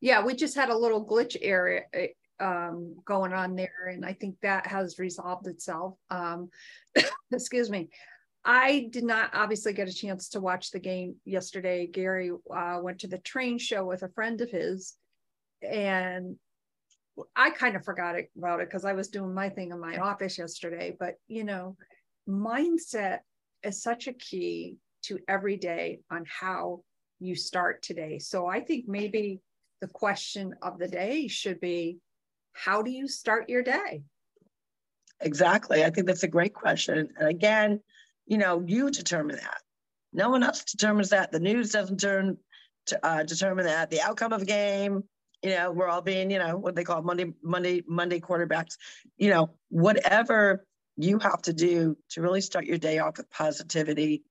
Yeah, 0.01 0.23
we 0.23 0.35
just 0.35 0.55
had 0.55 0.69
a 0.69 0.77
little 0.77 1.05
glitch 1.05 1.35
area 1.41 1.81
eh, 1.93 2.07
um, 2.39 2.95
going 3.05 3.33
on 3.33 3.55
there, 3.55 3.89
and 3.91 4.05
I 4.05 4.13
think 4.13 4.35
that 4.41 4.67
has 4.67 4.99
resolved 4.99 5.47
itself. 5.47 5.95
Um, 6.09 6.49
excuse 7.31 7.69
me. 7.69 7.89
I 8.45 8.87
did 8.91 9.03
not 9.03 9.31
obviously 9.33 9.73
get 9.73 9.89
a 9.89 9.93
chance 9.93 10.29
to 10.29 10.39
watch 10.39 10.71
the 10.71 10.79
game 10.79 11.15
yesterday. 11.25 11.85
Gary 11.85 12.31
uh, 12.55 12.79
went 12.81 12.99
to 12.99 13.07
the 13.07 13.17
train 13.17 13.57
show 13.57 13.83
with 13.85 14.01
a 14.03 14.09
friend 14.09 14.39
of 14.39 14.49
his, 14.49 14.95
and 15.61 16.37
I 17.35 17.49
kind 17.51 17.75
of 17.75 17.83
forgot 17.83 18.15
it, 18.15 18.29
about 18.37 18.59
it 18.59 18.69
because 18.69 18.85
I 18.85 18.93
was 18.93 19.07
doing 19.07 19.33
my 19.33 19.49
thing 19.49 19.71
in 19.71 19.79
my 19.79 19.97
office 19.97 20.37
yesterday. 20.37 20.95
But 20.99 21.15
you 21.27 21.43
know, 21.43 21.75
mindset 22.27 23.19
is 23.63 23.81
such 23.81 24.07
a 24.07 24.13
key 24.13 24.77
to 25.03 25.19
every 25.27 25.57
day 25.57 25.99
on 26.11 26.25
how 26.27 26.81
you 27.19 27.35
start 27.35 27.81
today. 27.81 28.19
So 28.19 28.47
I 28.47 28.61
think 28.61 28.85
maybe 28.87 29.41
the 29.81 29.87
question 29.87 30.55
of 30.61 30.77
the 30.77 30.87
day 30.87 31.27
should 31.27 31.59
be 31.59 31.99
how 32.53 32.81
do 32.81 32.91
you 32.91 33.07
start 33.07 33.49
your 33.49 33.63
day? 33.63 34.03
Exactly. 35.21 35.83
I 35.83 35.89
think 35.89 36.07
that's 36.07 36.23
a 36.23 36.27
great 36.27 36.53
question. 36.53 37.09
And 37.17 37.27
again, 37.27 37.81
you 38.25 38.37
know, 38.37 38.63
you 38.65 38.89
determine 38.89 39.37
that. 39.37 39.61
No 40.13 40.29
one 40.29 40.43
else 40.43 40.63
determines 40.63 41.09
that. 41.09 41.31
The 41.31 41.39
news 41.39 41.71
doesn't 41.71 41.99
turn 41.99 42.37
to 42.87 43.05
uh, 43.05 43.23
determine 43.23 43.65
that. 43.65 43.89
The 43.89 44.01
outcome 44.01 44.33
of 44.33 44.41
a 44.41 44.45
game, 44.45 45.03
you 45.41 45.51
know, 45.51 45.71
we're 45.71 45.87
all 45.87 46.01
being, 46.01 46.31
you 46.31 46.39
know, 46.39 46.57
what 46.57 46.75
they 46.75 46.83
call 46.83 47.01
Monday, 47.01 47.33
Monday, 47.41 47.83
Monday 47.87 48.19
quarterbacks. 48.19 48.77
You 49.17 49.29
know, 49.29 49.49
whatever 49.69 50.65
you 50.97 51.19
have 51.19 51.41
to 51.43 51.53
do 51.53 51.97
to 52.09 52.21
really 52.21 52.41
start 52.41 52.65
your 52.65 52.77
day 52.77 52.99
off 52.99 53.17
with 53.17 53.29
positivity 53.29 54.23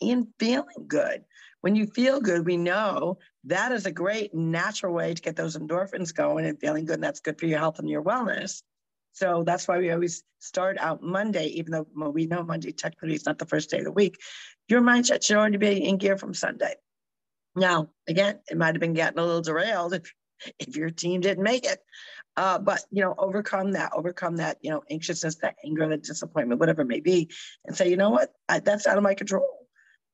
and 0.00 0.26
feeling 0.38 0.86
good. 0.88 1.24
When 1.60 1.76
you 1.76 1.86
feel 1.86 2.20
good, 2.20 2.44
we 2.44 2.56
know 2.56 3.18
that 3.44 3.72
is 3.72 3.86
a 3.86 3.92
great 3.92 4.34
natural 4.34 4.92
way 4.92 5.14
to 5.14 5.22
get 5.22 5.36
those 5.36 5.56
endorphins 5.56 6.14
going 6.14 6.46
and 6.46 6.60
feeling 6.60 6.84
good. 6.84 6.94
And 6.94 7.04
that's 7.04 7.20
good 7.20 7.38
for 7.38 7.46
your 7.46 7.58
health 7.58 7.78
and 7.78 7.88
your 7.88 8.02
wellness. 8.02 8.62
So 9.12 9.44
that's 9.44 9.68
why 9.68 9.78
we 9.78 9.92
always 9.92 10.24
start 10.40 10.76
out 10.78 11.02
Monday, 11.02 11.46
even 11.46 11.72
though 11.72 12.10
we 12.10 12.26
know 12.26 12.42
Monday 12.42 12.72
technically 12.72 13.14
is 13.14 13.24
not 13.24 13.38
the 13.38 13.46
first 13.46 13.70
day 13.70 13.78
of 13.78 13.84
the 13.84 13.92
week. 13.92 14.16
Your 14.68 14.80
mindset 14.82 15.24
should 15.24 15.36
already 15.36 15.58
be 15.58 15.86
in 15.86 15.96
gear 15.98 16.18
from 16.18 16.34
Sunday. 16.34 16.74
Now, 17.54 17.90
again, 18.08 18.40
it 18.50 18.58
might 18.58 18.74
have 18.74 18.80
been 18.80 18.94
getting 18.94 19.18
a 19.20 19.24
little 19.24 19.40
derailed 19.40 19.94
if, 19.94 20.12
if 20.58 20.76
your 20.76 20.90
team 20.90 21.20
didn't 21.20 21.44
make 21.44 21.64
it. 21.64 21.78
Uh, 22.36 22.58
but 22.58 22.82
you 22.90 23.02
know, 23.02 23.14
overcome 23.18 23.72
that, 23.72 23.92
overcome 23.94 24.36
that, 24.36 24.58
you 24.60 24.70
know, 24.70 24.82
anxiousness, 24.90 25.36
that 25.36 25.56
anger, 25.64 25.88
that 25.88 26.02
disappointment, 26.02 26.60
whatever 26.60 26.82
it 26.82 26.88
may 26.88 27.00
be, 27.00 27.30
and 27.64 27.76
say, 27.76 27.88
you 27.88 27.96
know 27.96 28.10
what, 28.10 28.32
I, 28.48 28.58
that's 28.58 28.86
out 28.86 28.96
of 28.96 29.04
my 29.04 29.14
control. 29.14 29.46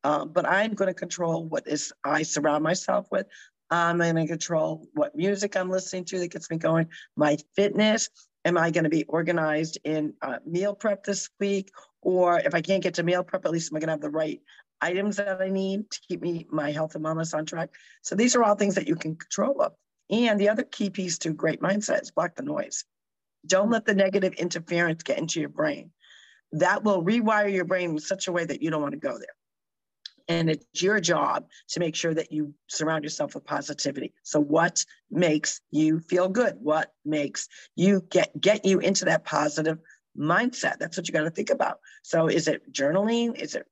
Um, 0.05 0.33
but 0.33 0.47
I'm 0.47 0.75
going 0.75 0.89
to 0.89 0.95
control 0.95 1.47
what 1.47 1.67
is 1.67 1.93
I 2.05 2.23
surround 2.23 2.65
myself 2.65 3.07
with. 3.11 3.27
I'm 3.71 3.99
going 3.99 4.17
to 4.17 4.27
control 4.27 4.87
what 4.95 5.15
music 5.15 5.57
I'm 5.57 5.71
listening 5.71 6.05
to 6.07 6.19
that 6.19 6.33
gets 6.33 6.51
me 6.51 6.57
going. 6.57 6.89
My 7.17 7.37
fitness. 7.55 8.09
Am 8.47 8.57
I 8.57 8.71
going 8.71 8.85
to 8.85 8.91
be 8.91 9.05
organized 9.05 9.79
in 9.85 10.15
uh, 10.23 10.39
meal 10.47 10.75
prep 10.75 11.05
this 11.05 11.29
week? 11.39 11.71
Or 12.01 12.39
if 12.39 12.55
I 12.55 12.63
can't 12.63 12.83
get 12.83 12.95
to 12.95 13.03
meal 13.03 13.23
prep, 13.23 13.45
at 13.45 13.51
least 13.51 13.71
am 13.71 13.77
I 13.77 13.81
going 13.81 13.89
to 13.89 13.93
have 13.93 14.01
the 14.01 14.09
right 14.09 14.41
items 14.81 15.17
that 15.17 15.43
I 15.43 15.51
need 15.51 15.91
to 15.91 16.01
keep 16.09 16.23
me 16.23 16.47
my 16.51 16.73
health 16.73 16.95
and 16.95 17.05
wellness 17.05 17.37
on 17.37 17.45
track? 17.45 17.69
So 18.01 18.15
these 18.15 18.35
are 18.37 18.43
all 18.43 18.55
things 18.55 18.77
that 18.77 18.89
you 18.89 18.97
can 18.97 19.17
control 19.17 19.61
of. 19.61 19.73
And 20.11 20.41
the 20.41 20.49
other 20.49 20.65
key 20.65 20.91
piece 20.91 21.19
to 21.19 21.33
great 21.33 21.61
mindset 21.61 22.03
is 22.03 22.11
block 22.11 22.35
the 22.35 22.43
noise. 22.43 22.85
Don't 23.47 23.71
let 23.71 23.87
the 23.87 23.95
negative 23.95 24.35
interference 24.35 25.03
get 25.03 25.19
into 25.19 25.41
your 25.41 25.49
brain. 25.49 25.93
That 26.53 26.83
will 26.83 27.05
rewire 27.05 27.53
your 27.53 27.65
brain 27.65 27.91
in 27.91 27.99
such 27.99 28.27
a 28.27 28.33
way 28.33 28.45
that 28.45 28.61
you 28.61 28.71
don't 28.71 28.83
want 28.83 28.93
to 28.93 28.99
go 28.99 29.17
there. 29.17 29.35
And 30.29 30.51
it's 30.51 30.83
your 30.83 31.01
job 31.01 31.47
to 31.71 31.81
make 31.81 31.97
sure 31.97 32.15
that 32.15 32.31
you 32.31 32.55
surround 32.69 33.05
yourself 33.05 33.35
with 33.35 33.45
positivity. 33.45 34.13
So 34.23 34.41
what 34.41 34.85
makes 35.11 35.61
you 35.71 36.01
feel 36.01 36.29
good? 36.29 36.55
What 36.61 36.93
makes 37.05 37.49
you 37.75 38.05
get 38.11 38.39
get 38.41 38.65
you 38.65 38.81
into 38.81 39.07
that 39.07 39.25
positive 39.25 39.79
mindset? 40.17 40.79
That's 40.79 40.97
what 40.97 41.09
you 41.09 41.13
got 41.13 41.25
to 41.25 41.31
think 41.31 41.51
about. 41.51 41.79
So 42.03 42.29
is 42.29 42.47
it 42.47 42.73
journaling? 42.73 43.41
Is 43.41 43.55
it 43.55 43.67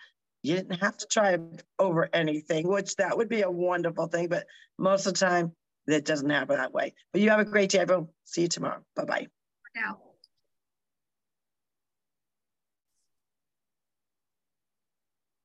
you 0.43 0.57
didn't 0.57 0.81
have 0.81 0.97
to 0.99 1.07
try 1.07 1.39
over 1.79 2.09
anything, 2.13 2.69
which 2.69 2.97
that 2.97 3.17
would 3.17 3.29
be 3.29 3.43
a 3.43 3.51
wonderful 3.51 4.07
thing, 4.07 4.29
but 4.29 4.47
most 4.79 5.07
of 5.07 5.15
the 5.15 5.21
time 5.21 5.53
that 5.87 6.05
doesn't 6.05 6.31
happen 6.31 6.57
that 6.57 6.73
way. 6.73 6.95
But 7.13 7.23
you 7.23 7.31
have 7.31 7.41
a 7.41 7.45
great 7.45 7.71
day, 7.71 7.81
everyone. 7.81 8.09
See 8.25 8.43
you 8.43 8.49
tomorrow. 8.49 8.83
Bye 8.95 9.05
bye. 9.05 9.27
Now. 9.75 10.08